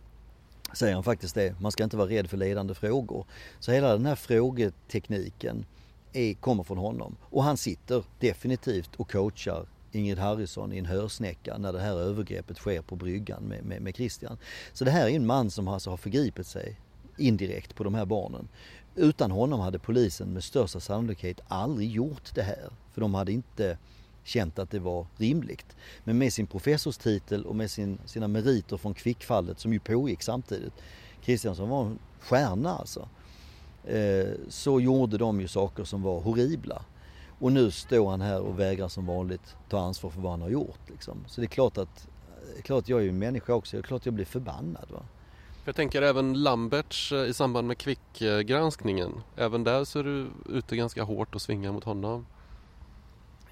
Säger 0.73 0.95
han 0.95 1.03
faktiskt 1.03 1.35
det. 1.35 1.61
Man 1.61 1.73
ska 1.73 1.85
inte 1.85 1.97
vara 1.97 2.09
rädd 2.09 2.31
för 2.31 2.37
ledande 2.37 2.75
frågor. 2.75 3.27
Så 3.59 3.73
hela 3.73 3.93
den 3.93 4.07
här 4.07 4.15
frågetekniken 4.15 5.65
är, 6.13 6.35
kommer 6.35 6.63
från 6.63 6.79
honom. 6.79 7.17
Och 7.23 7.45
han 7.45 7.57
sitter 7.57 8.05
definitivt 8.19 8.97
och 8.97 9.11
coachar 9.11 9.67
Ingrid 9.93 10.19
Harrison 10.19 10.73
i 10.73 10.79
en 10.79 10.87
hörsnäcka 10.87 11.59
när 11.59 11.73
det 11.73 11.81
här 11.81 11.95
övergreppet 11.95 12.57
sker 12.57 12.83
på 12.83 12.97
bryggan 12.97 13.43
med, 13.43 13.65
med, 13.65 13.83
med 13.83 13.97
Christian. 13.97 14.39
Så 14.73 14.85
det 14.85 14.91
här 14.91 15.09
är 15.09 15.17
en 15.17 15.27
man 15.27 15.51
som 15.51 15.69
alltså 15.69 15.91
har 15.91 15.97
förgripit 15.97 16.47
sig 16.47 16.81
indirekt 17.19 17.75
på 17.75 17.85
de 17.85 17.95
här 17.95 18.05
barnen. 18.05 18.49
Utan 18.95 19.31
honom 19.31 19.61
hade 19.61 19.79
polisen 19.79 20.29
med 20.29 20.45
största 20.45 20.81
sannolikhet 20.81 21.41
aldrig 21.49 21.91
gjort 21.91 22.35
det 22.35 22.43
här. 22.43 22.71
För 22.93 23.01
de 23.01 23.15
hade 23.15 23.33
inte 23.33 23.79
känt 24.29 24.59
att 24.59 24.71
det 24.71 24.79
var 24.79 25.07
rimligt. 25.17 25.77
Men 26.05 26.19
med 26.19 26.33
sin 26.33 26.47
professorstitel 26.47 27.45
och 27.45 27.57
med 27.57 27.71
sin, 27.71 27.99
sina 28.05 28.29
meriter 28.29 28.77
från 28.77 28.95
kvickfallet 28.95 29.61
som 29.61 29.73
ju 29.73 29.79
pågick 29.79 30.23
samtidigt. 30.23 30.73
Kristiansson 31.23 31.69
var 31.69 31.85
en 31.85 31.99
stjärna 32.21 32.79
alltså. 32.79 33.09
Eh, 33.85 34.29
så 34.49 34.81
gjorde 34.81 35.19
de 35.19 35.41
ju 35.41 35.49
saker 35.49 35.85
som 35.85 36.03
var 36.03 36.21
horribla. 36.21 36.83
Och 37.41 37.53
nu 37.53 37.71
står 37.71 38.11
han 38.11 38.21
här 38.21 38.41
och 38.41 38.59
vägrar 38.59 38.89
som 38.89 39.07
vanligt 39.07 39.57
ta 39.69 39.81
ansvar 39.81 40.11
för 40.11 40.21
vad 40.21 40.31
han 40.31 40.43
har 40.43 40.49
gjort. 40.49 40.81
Liksom. 40.87 41.25
Så 41.27 41.41
det 41.41 41.45
är 41.45 41.49
klart 41.49 41.79
att, 41.79 42.09
klart 42.63 42.89
jag 42.89 43.01
är 43.01 43.05
ju 43.05 43.13
människa 43.13 43.55
också, 43.55 43.77
det 43.77 43.81
är 43.81 43.83
klart 43.83 44.07
jag 44.07 44.15
blir 44.15 44.25
förbannad. 44.25 44.87
Va? 44.91 45.03
Jag 45.65 45.77
tänker 45.77 46.03
även 46.03 46.43
Lamberts 46.43 47.13
eh, 47.13 47.25
i 47.25 47.35
samband 47.35 47.69
med 47.69 47.79
kvickgranskningen. 47.79 49.13
Även 49.37 49.65
där 49.65 49.85
så 49.85 49.99
är 49.99 50.05
du 50.05 50.27
ute 50.49 50.77
ganska 50.77 51.03
hårt 51.03 51.35
och 51.35 51.43
svingar 51.43 51.73
mot 51.73 51.85
honom. 51.85 52.27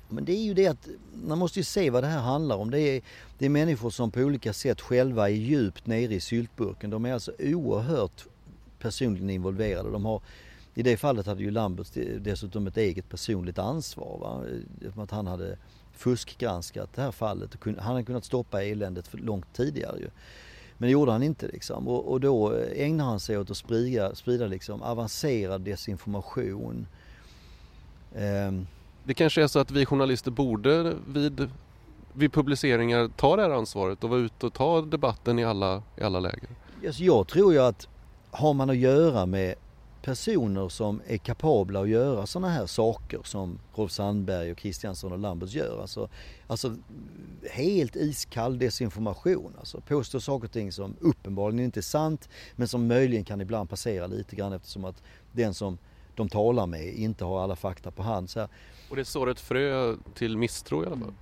Men 0.09 0.25
det 0.25 0.33
är 0.33 0.43
ju 0.43 0.55
det 0.55 0.67
att 0.67 0.89
man 1.25 1.39
måste 1.39 1.59
ju 1.59 1.65
se 1.65 1.91
vad 1.91 2.03
det 2.03 2.07
här 2.07 2.21
handlar 2.21 2.57
om. 2.57 2.71
Det 2.71 2.81
är, 2.81 3.03
det 3.39 3.47
är 3.47 3.51
människor 3.51 3.91
som 3.91 4.11
på 4.11 4.21
olika 4.21 4.53
sätt 4.53 4.81
själva 4.81 5.31
är 5.31 5.35
djupt 5.35 5.87
nere 5.87 6.15
i 6.15 6.21
syltburken. 6.21 6.91
De 6.91 7.05
är 7.05 7.13
alltså 7.13 7.33
oerhört 7.39 8.27
personligen 8.79 9.31
involverade. 9.31 9.91
De 9.91 10.05
har 10.05 10.23
i 10.75 10.83
det 10.83 10.97
fallet 10.97 11.27
hade 11.27 11.43
ju 11.43 11.51
Lambert 11.51 11.87
dessutom 12.21 12.67
ett 12.67 12.77
eget 12.77 13.09
personligt 13.09 13.59
ansvar. 13.59 14.19
Va? 14.19 15.03
Att 15.03 15.11
han 15.11 15.27
hade 15.27 15.59
fuskgranskat 15.93 16.91
det 16.95 17.03
här 17.03 17.13
fallet. 17.13 17.51
Han 17.65 17.77
hade 17.79 18.03
kunnat 18.03 18.25
stoppa 18.25 18.63
eländet 18.63 19.09
för 19.09 19.19
långt 19.19 19.53
tidigare 19.53 19.99
ju. 19.99 20.11
Men 20.79 20.87
det 20.87 20.93
gjorde 20.93 21.13
han 21.13 21.23
inte 21.23 21.47
liksom. 21.47 21.89
Och, 21.89 22.13
och 22.13 22.21
då 22.21 22.53
ägnar 22.77 23.05
han 23.05 23.21
sig 23.21 23.39
åt 23.39 23.51
att 23.51 23.57
sprida, 23.57 24.15
sprida 24.15 24.47
liksom 24.47 24.83
avancerad 24.83 25.61
desinformation. 25.61 26.87
Um, 28.15 28.67
det 29.07 29.15
kanske 29.15 29.43
är 29.43 29.47
så 29.47 29.59
att 29.59 29.71
vi 29.71 29.87
journalister 29.87 30.31
borde 30.31 30.97
vid, 31.09 31.51
vid 32.13 32.33
publiceringar 32.33 33.11
ta 33.17 33.37
det 33.37 33.43
här 33.43 33.51
ansvaret 33.51 34.05
och 34.05 34.11
vara 34.11 34.21
ute 34.21 34.47
och 34.47 34.53
ta 34.53 34.81
debatten 34.81 35.39
i 35.39 35.45
alla, 35.45 35.83
i 35.97 36.03
alla 36.03 36.21
läger? 36.21 36.49
Alltså 36.87 37.03
jag 37.03 37.29
tror 37.29 37.53
ju 37.53 37.59
att 37.59 37.89
har 38.31 38.55
man 38.55 38.71
att 38.71 38.77
göra 38.77 39.27
med 39.27 39.55
personer 40.03 40.69
som 40.69 41.01
är 41.07 41.17
kapabla 41.17 41.81
att 41.81 41.89
göra 41.89 42.27
sådana 42.27 42.49
här 42.49 42.67
saker 42.67 43.21
som 43.25 43.59
Rolf 43.75 43.93
Sandberg 43.93 44.53
och 44.53 44.59
Kristiansson 44.59 45.13
och 45.13 45.19
Lambertz 45.19 45.55
gör. 45.55 45.81
Alltså, 45.81 46.09
alltså 46.47 46.77
helt 47.51 47.97
iskall 47.97 48.59
desinformation. 48.59 49.53
Alltså 49.59 49.81
påstå 49.81 50.21
saker 50.21 50.47
och 50.47 50.53
ting 50.53 50.73
som 50.73 50.97
uppenbarligen 51.01 51.65
inte 51.65 51.81
är 51.81 51.83
sant 51.83 52.29
men 52.57 52.69
som 52.69 52.87
möjligen 52.87 53.25
kan 53.25 53.41
ibland 53.41 53.71
passera 53.71 54.07
lite 54.07 54.37
grann 54.37 54.53
eftersom 54.53 54.85
att 54.85 55.03
den 55.33 55.55
som 55.55 55.79
de 56.17 56.29
talar 56.29 56.67
med 56.67 56.95
inte 56.95 57.25
har 57.25 57.43
alla 57.43 57.57
fakta 57.57 57.91
på 57.91 58.03
hand. 58.03 58.31
Så 58.31 58.41
här. 58.41 58.49
Och 58.91 58.97
det 58.97 59.05
sår 59.05 59.31
ett 59.31 59.41
frö 59.41 59.97
till 60.15 60.39
misstro 60.39 60.83
i 60.83 60.87
alla 60.87 60.97
fall? 60.97 61.15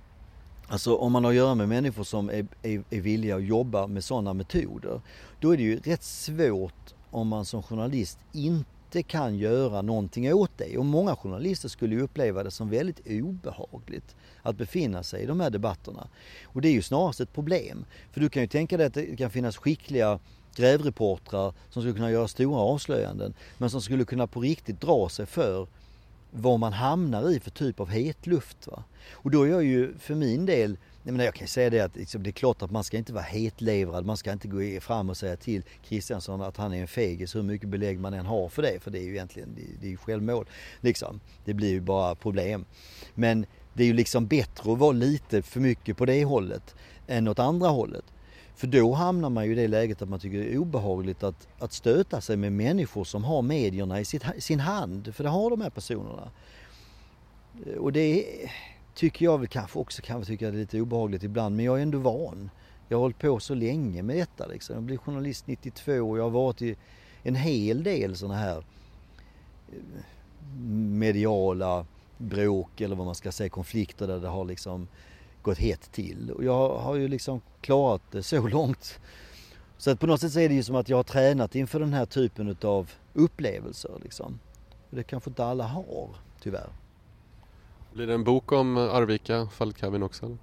Alltså 0.67 0.95
om 0.95 1.11
man 1.11 1.23
har 1.23 1.31
att 1.31 1.37
göra 1.37 1.55
med 1.55 1.69
människor 1.69 2.03
som 2.03 2.29
är, 2.29 2.47
är, 2.61 2.83
är 2.89 3.01
villiga 3.01 3.35
att 3.35 3.43
jobba 3.43 3.87
med 3.87 4.03
sådana 4.03 4.33
metoder, 4.33 5.01
då 5.39 5.51
är 5.51 5.57
det 5.57 5.63
ju 5.63 5.79
rätt 5.79 6.03
svårt 6.03 6.93
om 7.11 7.27
man 7.27 7.45
som 7.45 7.63
journalist 7.63 8.19
inte 8.31 8.69
inte 8.95 9.09
kan 9.09 9.37
göra 9.37 9.81
någonting 9.81 10.33
åt 10.33 10.51
det. 10.57 10.77
Och 10.77 10.85
många 10.85 11.15
journalister 11.15 11.69
skulle 11.69 11.95
ju 11.95 12.01
uppleva 12.01 12.43
det 12.43 12.51
som 12.51 12.69
väldigt 12.69 13.07
obehagligt 13.07 14.15
att 14.41 14.55
befinna 14.55 15.03
sig 15.03 15.23
i 15.23 15.25
de 15.25 15.39
här 15.39 15.49
debatterna. 15.49 16.07
Och 16.43 16.61
det 16.61 16.67
är 16.67 16.73
ju 16.73 16.81
snarast 16.81 17.19
ett 17.19 17.33
problem. 17.33 17.85
För 18.11 18.21
du 18.21 18.29
kan 18.29 18.41
ju 18.41 18.47
tänka 18.47 18.77
dig 18.77 18.85
att 18.85 18.93
det 18.93 19.17
kan 19.17 19.29
finnas 19.29 19.57
skickliga 19.57 20.19
grävreportrar 20.55 21.53
som 21.69 21.81
skulle 21.81 21.95
kunna 21.95 22.11
göra 22.11 22.27
stora 22.27 22.59
avslöjanden 22.59 23.33
men 23.57 23.69
som 23.69 23.81
skulle 23.81 24.05
kunna 24.05 24.27
på 24.27 24.41
riktigt 24.41 24.81
dra 24.81 25.09
sig 25.09 25.25
för 25.25 25.67
vad 26.31 26.59
man 26.59 26.73
hamnar 26.73 27.31
i 27.31 27.39
för 27.39 27.51
typ 27.51 27.79
av 27.79 27.89
hetluft. 27.89 28.67
Va? 28.67 28.83
Och 29.11 29.31
då 29.31 29.43
är 29.43 29.47
jag 29.47 29.63
ju 29.63 29.93
för 29.97 30.15
min 30.15 30.45
del 30.45 30.77
jag, 31.05 31.11
menar, 31.11 31.25
jag 31.25 31.33
kan 31.33 31.47
säga 31.47 31.69
det 31.69 31.79
att 31.79 31.95
liksom, 31.95 32.23
det 32.23 32.29
är 32.29 32.31
klart 32.31 32.61
att 32.61 32.71
man 32.71 32.83
ska 32.83 32.97
inte 32.97 33.13
vara 33.13 33.23
hetlevrad. 33.23 34.05
Man 34.05 34.17
ska 34.17 34.31
inte 34.31 34.47
gå 34.47 34.81
fram 34.81 35.09
och 35.09 35.17
säga 35.17 35.35
till 35.35 35.63
Kristiansson 35.83 36.41
att 36.41 36.57
han 36.57 36.73
är 36.73 36.81
en 36.81 36.87
fegis 36.87 37.35
hur 37.35 37.43
mycket 37.43 37.69
belägg 37.69 37.99
man 37.99 38.13
än 38.13 38.25
har 38.25 38.49
för 38.49 38.61
det. 38.61 38.79
För 38.79 38.91
det 38.91 38.99
är 38.99 39.03
ju 39.03 39.11
egentligen 39.11 39.49
det, 39.55 39.61
det 39.81 39.87
är 39.87 39.91
ju 39.91 39.97
självmål. 39.97 40.45
Liksom. 40.81 41.19
Det 41.45 41.53
blir 41.53 41.69
ju 41.69 41.81
bara 41.81 42.15
problem. 42.15 42.65
Men 43.13 43.45
det 43.73 43.83
är 43.83 43.87
ju 43.87 43.93
liksom 43.93 44.27
bättre 44.27 44.71
att 44.71 44.77
vara 44.77 44.91
lite 44.91 45.41
för 45.41 45.59
mycket 45.59 45.97
på 45.97 46.05
det 46.05 46.25
hållet 46.25 46.75
än 47.07 47.27
åt 47.27 47.39
andra 47.39 47.67
hållet. 47.67 48.05
För 48.55 48.67
då 48.67 48.93
hamnar 48.93 49.29
man 49.29 49.45
ju 49.45 49.51
i 49.51 49.55
det 49.55 49.67
läget 49.67 50.01
att 50.01 50.09
man 50.09 50.19
tycker 50.19 50.37
det 50.37 50.53
är 50.53 50.57
obehagligt 50.57 51.23
att, 51.23 51.47
att 51.59 51.73
stöta 51.73 52.21
sig 52.21 52.37
med 52.37 52.51
människor 52.51 53.03
som 53.03 53.23
har 53.23 53.41
medierna 53.41 53.99
i 53.99 54.05
sitt, 54.05 54.23
sin 54.39 54.59
hand. 54.59 55.15
För 55.15 55.23
det 55.23 55.29
har 55.29 55.49
de 55.49 55.61
här 55.61 55.69
personerna. 55.69 56.31
Eh, 57.65 57.77
och 57.77 57.91
det 57.91 58.25
tycker 58.93 59.25
jag 59.25 59.37
väl 59.37 59.47
kanske 59.47 59.79
också 59.79 60.01
kan 60.01 60.23
tycka 60.23 60.47
är 60.47 60.51
lite 60.51 60.81
obehagligt 60.81 61.23
ibland 61.23 61.55
men 61.55 61.65
jag 61.65 61.77
är 61.77 61.83
ändå 61.83 61.97
van. 61.97 62.49
Jag 62.87 62.97
har 62.97 63.01
hållit 63.01 63.19
på 63.19 63.39
så 63.39 63.53
länge 63.53 64.03
med 64.03 64.17
detta 64.17 64.47
liksom. 64.47 64.75
Jag 64.75 64.83
blev 64.83 64.97
journalist 64.97 65.47
92 65.47 65.91
och 65.91 66.17
jag 66.17 66.23
har 66.23 66.29
varit 66.29 66.61
i 66.61 66.75
en 67.23 67.35
hel 67.35 67.83
del 67.83 68.15
sådana 68.15 68.35
här 68.35 68.57
eh, 68.57 69.99
mediala 70.89 71.85
bråk 72.17 72.81
eller 72.81 72.95
vad 72.95 73.05
man 73.05 73.15
ska 73.15 73.31
säga, 73.31 73.49
konflikter 73.49 74.07
där 74.07 74.19
det 74.19 74.27
har 74.27 74.45
liksom 74.45 74.87
gått 75.45 75.57
hett 75.57 75.91
till. 75.91 76.31
Och 76.31 76.43
jag 76.43 76.77
har 76.77 76.95
ju 76.95 77.07
liksom 77.07 77.41
klarat 77.61 78.01
det 78.11 78.23
så 78.23 78.47
långt. 78.47 78.99
Så 79.77 79.91
att 79.91 79.99
på 79.99 80.07
något 80.07 80.21
sätt 80.21 80.31
så 80.31 80.39
är 80.39 80.49
det 80.49 80.55
ju 80.55 80.63
som 80.63 80.75
att 80.75 80.89
jag 80.89 80.97
har 80.97 81.03
tränat 81.03 81.55
inför 81.55 81.79
den 81.79 81.93
här 81.93 82.05
typen 82.05 82.49
utav 82.49 82.91
upplevelser 83.13 83.91
liksom. 84.03 84.39
Och 84.89 84.95
det 84.95 85.03
kanske 85.03 85.29
inte 85.29 85.45
alla 85.45 85.63
har, 85.63 86.09
tyvärr. 86.41 86.69
Blir 87.93 88.07
det 88.07 88.13
en 88.13 88.23
bok 88.23 88.51
om 88.51 88.77
Arvika, 88.77 89.47
fallet 89.47 89.77
Kevin 89.77 90.03
också? 90.03 90.37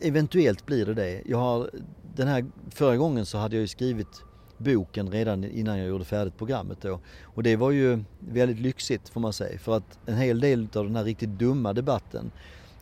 eventuellt 0.00 0.66
blir 0.66 0.86
det 0.86 0.94
det. 0.94 1.22
Jag 1.26 1.38
har, 1.38 1.70
den 2.16 2.28
här, 2.28 2.44
förra 2.70 2.96
gången 2.96 3.26
så 3.26 3.38
hade 3.38 3.56
jag 3.56 3.60
ju 3.60 3.68
skrivit 3.68 4.22
boken 4.58 5.10
redan 5.10 5.44
innan 5.44 5.78
jag 5.78 5.88
gjorde 5.88 6.04
färdigt 6.04 6.38
programmet 6.38 6.78
då. 6.80 7.00
Och 7.22 7.42
det 7.42 7.56
var 7.56 7.70
ju 7.70 8.04
väldigt 8.18 8.60
lyxigt 8.60 9.08
får 9.08 9.20
man 9.20 9.32
säga. 9.32 9.58
För 9.58 9.76
att 9.76 9.98
en 10.06 10.16
hel 10.16 10.40
del 10.40 10.68
av 10.74 10.84
den 10.84 10.96
här 10.96 11.04
riktigt 11.04 11.30
dumma 11.30 11.72
debatten, 11.72 12.30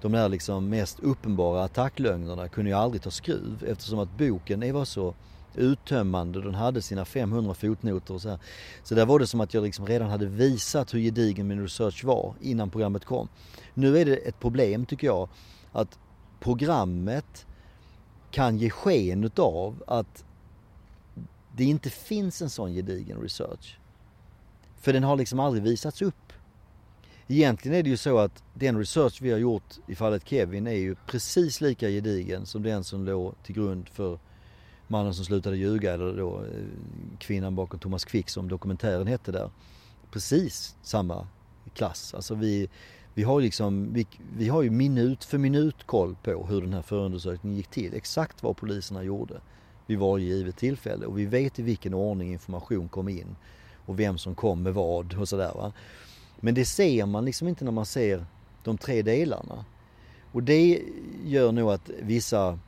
de 0.00 0.12
där 0.12 0.28
liksom 0.28 0.68
mest 0.68 1.00
uppenbara 1.00 1.64
attacklögnerna 1.64 2.48
kunde 2.48 2.70
ju 2.70 2.76
aldrig 2.76 3.02
ta 3.02 3.10
skruv 3.10 3.64
eftersom 3.68 3.98
att 3.98 4.18
boken 4.18 4.74
var 4.74 4.84
så 4.84 5.14
uttömmande. 5.54 6.42
Den 6.42 6.54
hade 6.54 6.82
sina 6.82 7.04
500 7.04 7.54
fotnoter 7.54 8.14
och 8.14 8.22
så 8.22 8.28
här. 8.28 8.38
Så 8.82 8.94
där 8.94 9.06
var 9.06 9.18
det 9.18 9.26
som 9.26 9.40
att 9.40 9.54
jag 9.54 9.64
liksom 9.64 9.86
redan 9.86 10.10
hade 10.10 10.26
visat 10.26 10.94
hur 10.94 11.00
gedigen 11.00 11.48
min 11.48 11.62
research 11.62 12.04
var 12.04 12.34
innan 12.40 12.70
programmet 12.70 13.04
kom. 13.04 13.28
Nu 13.74 13.98
är 13.98 14.04
det 14.04 14.16
ett 14.16 14.40
problem 14.40 14.86
tycker 14.86 15.06
jag 15.06 15.28
att 15.72 15.98
programmet 16.40 17.46
kan 18.30 18.58
ge 18.58 18.70
sken 18.70 19.30
av 19.36 19.82
att 19.86 20.24
det 21.56 21.64
inte 21.64 21.90
finns 21.90 22.42
en 22.42 22.50
sån 22.50 22.74
gedigen 22.74 23.20
research. 23.20 23.78
För 24.80 24.92
den 24.92 25.04
har 25.04 25.16
liksom 25.16 25.40
aldrig 25.40 25.62
visats 25.62 26.02
upp. 26.02 26.32
Egentligen 27.30 27.78
är 27.78 27.82
det 27.82 27.90
ju 27.90 27.96
så 27.96 28.18
att 28.18 28.42
den 28.54 28.78
research 28.78 29.22
vi 29.22 29.30
har 29.30 29.38
gjort 29.38 29.78
i 29.86 29.94
fallet 29.94 30.28
Kevin 30.28 30.66
är 30.66 30.72
ju 30.72 30.94
precis 31.06 31.60
lika 31.60 31.88
gedigen 31.88 32.46
som 32.46 32.62
den 32.62 32.84
som 32.84 33.04
låg 33.04 33.34
till 33.42 33.54
grund 33.54 33.88
för 33.88 34.18
Mannen 34.86 35.14
som 35.14 35.24
slutade 35.24 35.56
ljuga 35.56 35.94
eller 35.94 36.16
då 36.16 36.36
eh, 36.36 36.64
Kvinnan 37.18 37.54
bakom 37.54 37.80
Thomas 37.80 38.04
Quick 38.04 38.30
som 38.30 38.48
dokumentären 38.48 39.06
hette 39.06 39.32
där. 39.32 39.50
Precis 40.10 40.76
samma 40.82 41.28
klass. 41.74 42.14
Alltså 42.14 42.34
vi, 42.34 42.68
vi 43.14 43.22
har 43.22 43.40
liksom, 43.40 43.92
vi, 43.92 44.06
vi 44.36 44.48
har 44.48 44.62
ju 44.62 44.70
minut 44.70 45.24
för 45.24 45.38
minut 45.38 45.86
koll 45.86 46.16
på 46.22 46.46
hur 46.46 46.60
den 46.60 46.72
här 46.72 46.82
förundersökningen 46.82 47.56
gick 47.56 47.68
till. 47.68 47.94
Exakt 47.94 48.42
vad 48.42 48.56
poliserna 48.56 49.02
gjorde 49.02 49.40
vid 49.86 49.98
varje 49.98 50.26
givet 50.26 50.56
tillfälle 50.56 51.06
och 51.06 51.18
vi 51.18 51.26
vet 51.26 51.58
i 51.58 51.62
vilken 51.62 51.94
ordning 51.94 52.32
information 52.32 52.88
kom 52.88 53.08
in 53.08 53.36
och 53.86 54.00
vem 54.00 54.18
som 54.18 54.34
kom 54.34 54.62
med 54.62 54.74
vad 54.74 55.14
och 55.14 55.28
sådär 55.28 55.52
va. 55.54 55.72
Men 56.40 56.54
det 56.54 56.64
ser 56.64 57.06
man 57.06 57.24
liksom 57.24 57.48
inte 57.48 57.64
när 57.64 57.72
man 57.72 57.86
ser 57.86 58.26
de 58.64 58.78
tre 58.78 59.02
delarna. 59.02 59.64
Och 60.32 60.42
det 60.42 60.82
gör 61.24 61.52
nog 61.52 61.70
att 61.70 61.90
vissa 62.02 62.58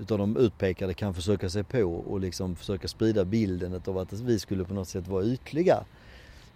utav 0.00 0.18
de 0.18 0.36
utpekade 0.36 0.94
kan 0.94 1.14
försöka 1.14 1.50
sig 1.50 1.64
på 1.64 1.82
och 1.82 2.20
liksom 2.20 2.56
försöka 2.56 2.88
sprida 2.88 3.24
bilden 3.24 3.80
av 3.86 3.98
att 3.98 4.12
vi 4.12 4.38
skulle 4.38 4.64
på 4.64 4.74
något 4.74 4.88
sätt 4.88 5.08
vara 5.08 5.24
ytliga. 5.24 5.84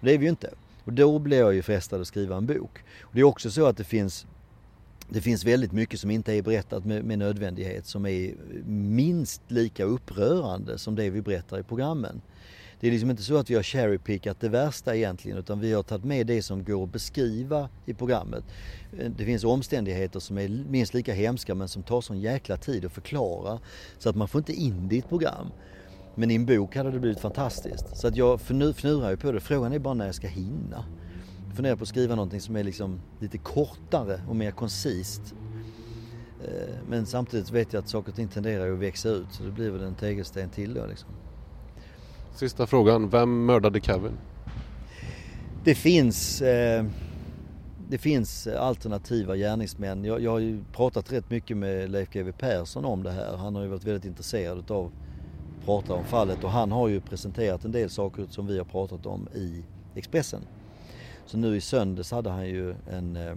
Det 0.01 0.15
är 0.15 0.19
vi 0.19 0.25
ju 0.25 0.31
inte. 0.31 0.51
Och 0.85 0.93
då 0.93 1.19
blir 1.19 1.39
jag 1.39 1.55
ju 1.55 1.63
frestad 1.63 2.01
att 2.01 2.07
skriva 2.07 2.37
en 2.37 2.47
bok. 2.47 2.79
Och 3.01 3.15
det 3.15 3.21
är 3.21 3.25
också 3.25 3.51
så 3.51 3.67
att 3.67 3.77
det 3.77 3.85
finns 3.85 4.27
det 5.11 5.21
finns 5.21 5.45
väldigt 5.45 5.73
mycket 5.73 6.01
som 6.01 6.11
inte 6.11 6.33
är 6.33 6.43
berättat 6.43 6.85
med, 6.85 7.05
med 7.05 7.19
nödvändighet 7.19 7.87
som 7.87 8.07
är 8.07 8.35
minst 8.67 9.43
lika 9.49 9.85
upprörande 9.85 10.79
som 10.79 10.95
det 10.95 11.11
vi 11.11 11.23
berättar 11.23 11.59
i 11.59 11.63
programmen. 11.63 12.21
Det 12.81 12.87
är 12.87 12.91
liksom 12.91 13.11
inte 13.11 13.23
så 13.23 13.37
att 13.37 13.51
vi 13.51 13.55
har 13.55 13.63
cherrypickat 13.63 14.41
det 14.41 14.49
värsta 14.49 14.97
egentligen 14.97 15.39
utan 15.39 15.61
vi 15.61 15.73
har 15.73 15.83
tagit 15.83 16.05
med 16.05 16.27
det 16.27 16.43
som 16.43 16.65
går 16.65 16.85
att 16.85 16.93
beskriva 16.93 17.69
i 17.87 17.95
programmet. 17.95 18.45
Eh, 18.99 19.11
det 19.11 19.25
finns 19.25 19.45
omständigheter 19.45 20.21
som 20.21 20.39
är 20.39 20.49
minst 20.49 20.95
lika 20.95 21.15
hemska 21.15 21.55
men 21.55 21.69
som 21.69 21.83
tar 21.83 22.01
sån 22.01 22.21
jäkla 22.21 22.57
tid 22.57 22.85
att 22.85 22.93
förklara 22.93 23.59
så 23.99 24.09
att 24.09 24.17
man 24.17 24.29
får 24.29 24.39
inte 24.39 24.53
in 24.53 24.89
det 24.89 24.95
i 24.95 24.99
ett 24.99 25.09
program. 25.09 25.47
Men 26.15 26.31
i 26.31 26.35
en 26.35 26.47
bok 26.47 26.77
hade 26.77 26.91
det 26.91 26.99
blivit 26.99 27.21
fantastiskt. 27.21 27.97
Så 27.97 28.09
att 28.09 28.17
jag 28.17 28.41
fnurar 28.41 29.11
ju 29.11 29.17
på 29.17 29.33
det. 29.33 29.41
Frågan 29.41 29.73
är 29.73 29.79
bara 29.79 29.95
när 29.95 30.07
jag 30.07 30.15
ska 30.15 30.29
hinna. 30.29 30.85
Jag 31.47 31.57
funderar 31.57 31.77
på 31.77 31.83
att 31.83 31.89
skriva 31.89 32.15
någonting 32.15 32.41
som 32.41 32.57
är 32.57 32.65
liksom 32.65 33.01
lite 33.21 33.39
kortare 33.39 34.21
och 34.29 34.37
mer 34.37 34.51
koncist. 34.51 35.35
Eh, 36.45 36.75
men 36.89 37.07
samtidigt 37.07 37.51
vet 37.51 37.73
jag 37.73 37.81
att 37.81 37.89
saker 37.89 38.11
och 38.11 38.17
ting 38.17 38.29
tenderar 38.29 38.73
att 38.73 38.79
växa 38.79 39.09
ut 39.09 39.27
så 39.31 39.43
det 39.43 39.51
blir 39.51 39.71
väl 39.71 39.83
en 39.83 39.95
tegelsten 39.95 40.51
till 40.51 40.75
då 40.75 40.87
liksom. 40.87 41.09
Sista 42.39 42.67
frågan, 42.67 43.09
vem 43.09 43.47
mördade 43.47 43.81
Kevin? 43.81 44.13
Det 45.65 45.75
finns, 45.75 46.43
eh, 46.43 46.85
det 47.89 47.99
finns 47.99 48.47
alternativa 48.47 49.37
gärningsmän. 49.37 50.05
Jag, 50.05 50.21
jag 50.21 50.31
har 50.31 50.39
ju 50.39 50.65
pratat 50.73 51.13
rätt 51.13 51.31
mycket 51.31 51.57
med 51.57 51.91
Leif 51.91 52.11
GW 52.11 52.33
Persson 52.33 52.85
om 52.85 53.03
det 53.03 53.11
här. 53.11 53.37
Han 53.37 53.55
har 53.55 53.63
ju 53.63 53.69
varit 53.69 53.85
väldigt 53.85 54.05
intresserad 54.05 54.71
av 54.71 54.87
att 54.87 55.65
prata 55.65 55.95
om 55.95 56.05
fallet 56.05 56.45
och 56.45 56.51
han 56.51 56.73
har 56.73 56.89
ju 56.89 57.01
presenterat 57.01 57.65
en 57.65 57.73
del 57.73 57.91
saker 57.91 58.27
som 58.31 58.47
vi 58.47 58.59
har 58.59 58.65
pratat 58.65 59.07
om 59.07 59.29
i 59.35 59.63
Expressen. 59.95 60.43
Så 61.27 61.39
nu 61.39 61.57
i 61.57 61.61
söndags 61.61 62.11
hade 62.11 62.31
han 62.31 62.49
ju 62.49 62.75
en 62.91 63.17
eh, 63.17 63.35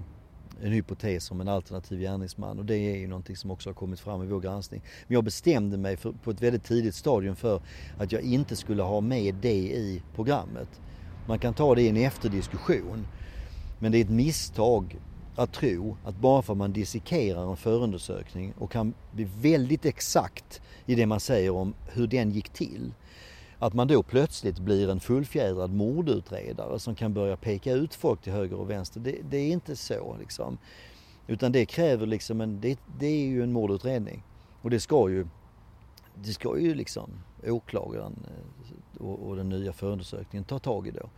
en 0.63 0.71
hypotes 0.71 1.31
om 1.31 1.41
en 1.41 1.47
alternativ 1.47 1.99
gärningsman 1.99 2.59
och 2.59 2.65
det 2.65 2.75
är 2.75 2.97
ju 2.97 3.07
någonting 3.07 3.35
som 3.35 3.51
också 3.51 3.69
har 3.69 3.73
kommit 3.73 3.99
fram 3.99 4.23
i 4.23 4.25
vår 4.25 4.39
granskning. 4.39 4.81
Men 5.07 5.15
jag 5.15 5.23
bestämde 5.23 5.77
mig 5.77 5.97
för, 5.97 6.11
på 6.11 6.31
ett 6.31 6.41
väldigt 6.41 6.63
tidigt 6.63 6.95
stadium 6.95 7.35
för 7.35 7.61
att 7.97 8.11
jag 8.11 8.21
inte 8.21 8.55
skulle 8.55 8.83
ha 8.83 9.01
med 9.01 9.35
det 9.35 9.53
i 9.57 10.01
programmet. 10.15 10.81
Man 11.27 11.39
kan 11.39 11.53
ta 11.53 11.75
det 11.75 11.81
i 11.81 11.89
en 11.89 11.97
efterdiskussion 11.97 13.07
men 13.79 13.91
det 13.91 13.97
är 13.97 14.01
ett 14.01 14.09
misstag 14.09 14.99
att 15.35 15.53
tro 15.53 15.97
att 16.05 16.15
bara 16.15 16.41
för 16.41 16.53
att 16.53 16.57
man 16.57 16.73
dissekerar 16.73 17.51
en 17.51 17.57
förundersökning 17.57 18.53
och 18.57 18.71
kan 18.71 18.93
bli 19.11 19.27
väldigt 19.41 19.85
exakt 19.85 20.61
i 20.85 20.95
det 20.95 21.05
man 21.05 21.19
säger 21.19 21.49
om 21.49 21.73
hur 21.87 22.07
den 22.07 22.31
gick 22.31 22.49
till 22.49 22.93
att 23.61 23.73
man 23.73 23.87
då 23.87 24.03
plötsligt 24.03 24.59
blir 24.59 24.89
en 24.89 24.99
fullfjädrad 24.99 25.73
mordutredare 25.73 26.79
som 26.79 26.95
kan 26.95 27.13
börja 27.13 27.37
peka 27.37 27.73
ut 27.73 27.95
folk 27.95 28.21
till 28.21 28.33
höger 28.33 28.55
och 28.55 28.69
vänster. 28.69 28.99
Det, 28.99 29.15
det 29.29 29.37
är 29.37 29.51
inte 29.51 29.75
så 29.75 30.17
liksom. 30.19 30.57
Utan 31.27 31.51
det 31.51 31.65
kräver 31.65 32.05
liksom 32.05 32.41
en, 32.41 32.61
det, 32.61 32.79
det, 32.99 33.05
är 33.05 33.25
ju 33.25 33.43
en 33.43 33.51
mordutredning. 33.51 34.23
Och 34.61 34.69
det 34.69 34.79
ska 34.79 35.09
ju, 35.09 35.27
det 36.15 36.33
ska 36.33 36.59
ju 36.59 36.75
liksom 36.75 37.09
åklagaren 37.47 38.25
eh, 38.27 39.05
och, 39.05 39.27
och 39.27 39.35
den 39.35 39.49
nya 39.49 39.73
förundersökningen 39.73 40.43
ta 40.43 40.59
tag 40.59 40.87
i 40.87 40.91
då. 40.91 41.09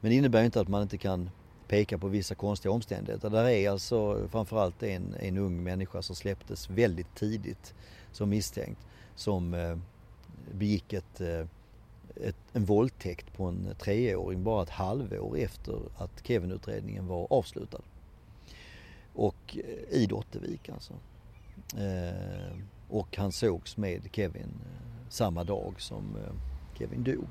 Men 0.00 0.10
det 0.10 0.16
innebär 0.16 0.44
inte 0.44 0.60
att 0.60 0.68
man 0.68 0.82
inte 0.82 0.98
kan 0.98 1.30
peka 1.68 1.98
på 1.98 2.08
vissa 2.08 2.34
konstiga 2.34 2.72
omständigheter. 2.72 3.30
Där 3.30 3.44
är 3.44 3.70
alltså 3.70 4.28
framförallt 4.28 4.82
en, 4.82 5.14
en 5.20 5.38
ung 5.38 5.62
människa 5.62 6.02
som 6.02 6.16
släpptes 6.16 6.70
väldigt 6.70 7.14
tidigt 7.14 7.74
som 8.12 8.28
misstänkt 8.28 8.80
som 9.14 9.54
eh, 9.54 9.76
begick 10.52 10.92
ett 10.92 11.20
eh, 11.20 11.46
ett, 12.24 12.36
en 12.52 12.64
våldtäkt 12.64 13.32
på 13.36 13.44
en 13.44 13.74
treåring 13.78 14.44
bara 14.44 14.62
ett 14.62 14.70
halvår 14.70 15.38
efter 15.38 15.78
att 15.96 16.26
Kevin-utredningen 16.26 17.06
var 17.06 17.26
avslutad. 17.30 17.80
Och 19.14 19.56
eh, 19.56 19.98
i 19.98 20.06
Dottevik 20.06 20.68
alltså. 20.68 20.92
Eh, 21.76 22.58
och 22.88 23.16
han 23.16 23.32
sågs 23.32 23.76
med 23.76 24.08
Kevin 24.12 24.42
eh, 24.42 25.08
samma 25.08 25.44
dag 25.44 25.74
som 25.78 26.16
eh, 26.16 26.32
Kevin 26.78 27.04
dog. 27.04 27.28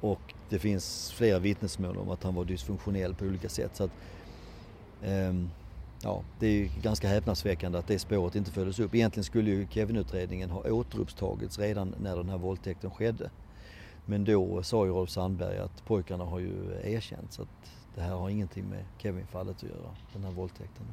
Och 0.00 0.34
det 0.48 0.58
finns 0.58 1.12
flera 1.12 1.38
vittnesmål 1.38 1.96
om 1.98 2.10
att 2.10 2.22
han 2.22 2.34
var 2.34 2.44
dysfunktionell 2.44 3.14
på 3.14 3.24
olika 3.24 3.48
sätt. 3.48 3.76
Så 3.76 3.84
att, 3.84 3.90
eh, 5.02 5.34
ja, 6.02 6.22
det 6.38 6.46
är 6.46 6.70
ganska 6.82 7.08
häpnadsväckande 7.08 7.78
att 7.78 7.86
det 7.86 7.98
spåret 7.98 8.34
inte 8.34 8.50
följdes 8.50 8.78
upp. 8.78 8.94
Egentligen 8.94 9.24
skulle 9.24 9.50
ju 9.50 9.66
Kevin-utredningen 9.70 10.50
ha 10.50 10.70
återupptagits 10.70 11.58
redan 11.58 11.94
när 12.00 12.16
den 12.16 12.28
här 12.28 12.38
våldtäkten 12.38 12.90
skedde. 12.90 13.30
Men 14.06 14.24
då 14.24 14.62
sa 14.62 14.86
ju 14.86 14.92
Rolf 14.92 15.10
Sandberg 15.10 15.58
att 15.58 15.84
pojkarna 15.84 16.24
har 16.24 16.38
ju 16.38 16.80
erkänt 16.82 17.32
så 17.32 17.42
att 17.42 17.48
det 17.94 18.00
här 18.00 18.14
har 18.14 18.28
ingenting 18.28 18.64
med 18.64 18.84
Kevin-fallet 18.98 19.56
att 19.56 19.62
göra, 19.62 19.96
den 20.12 20.24
här 20.24 20.30
våldtäkten. 20.30 20.86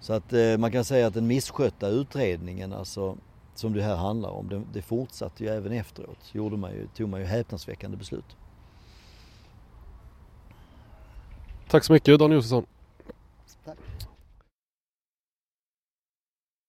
Så 0.00 0.12
att 0.12 0.32
eh, 0.32 0.58
man 0.58 0.72
kan 0.72 0.84
säga 0.84 1.06
att 1.06 1.14
den 1.14 1.26
misskötta 1.26 1.88
utredningen, 1.88 2.72
alltså 2.72 3.16
som 3.54 3.72
det 3.72 3.82
här 3.82 3.96
handlar 3.96 4.30
om, 4.30 4.48
det, 4.48 4.62
det 4.72 4.82
fortsatte 4.82 5.44
ju 5.44 5.50
även 5.50 5.72
efteråt. 5.72 6.18
Gjorde 6.32 6.56
man 6.56 6.72
ju, 6.72 6.86
tog 6.86 7.08
man 7.08 7.20
ju 7.20 7.26
häpnadsväckande 7.26 7.96
beslut. 7.96 8.36
Tack 11.68 11.84
så 11.84 11.92
mycket 11.92 12.18
Dan 12.18 12.32
Josefsson. 12.32 12.66
Tack. 13.64 13.78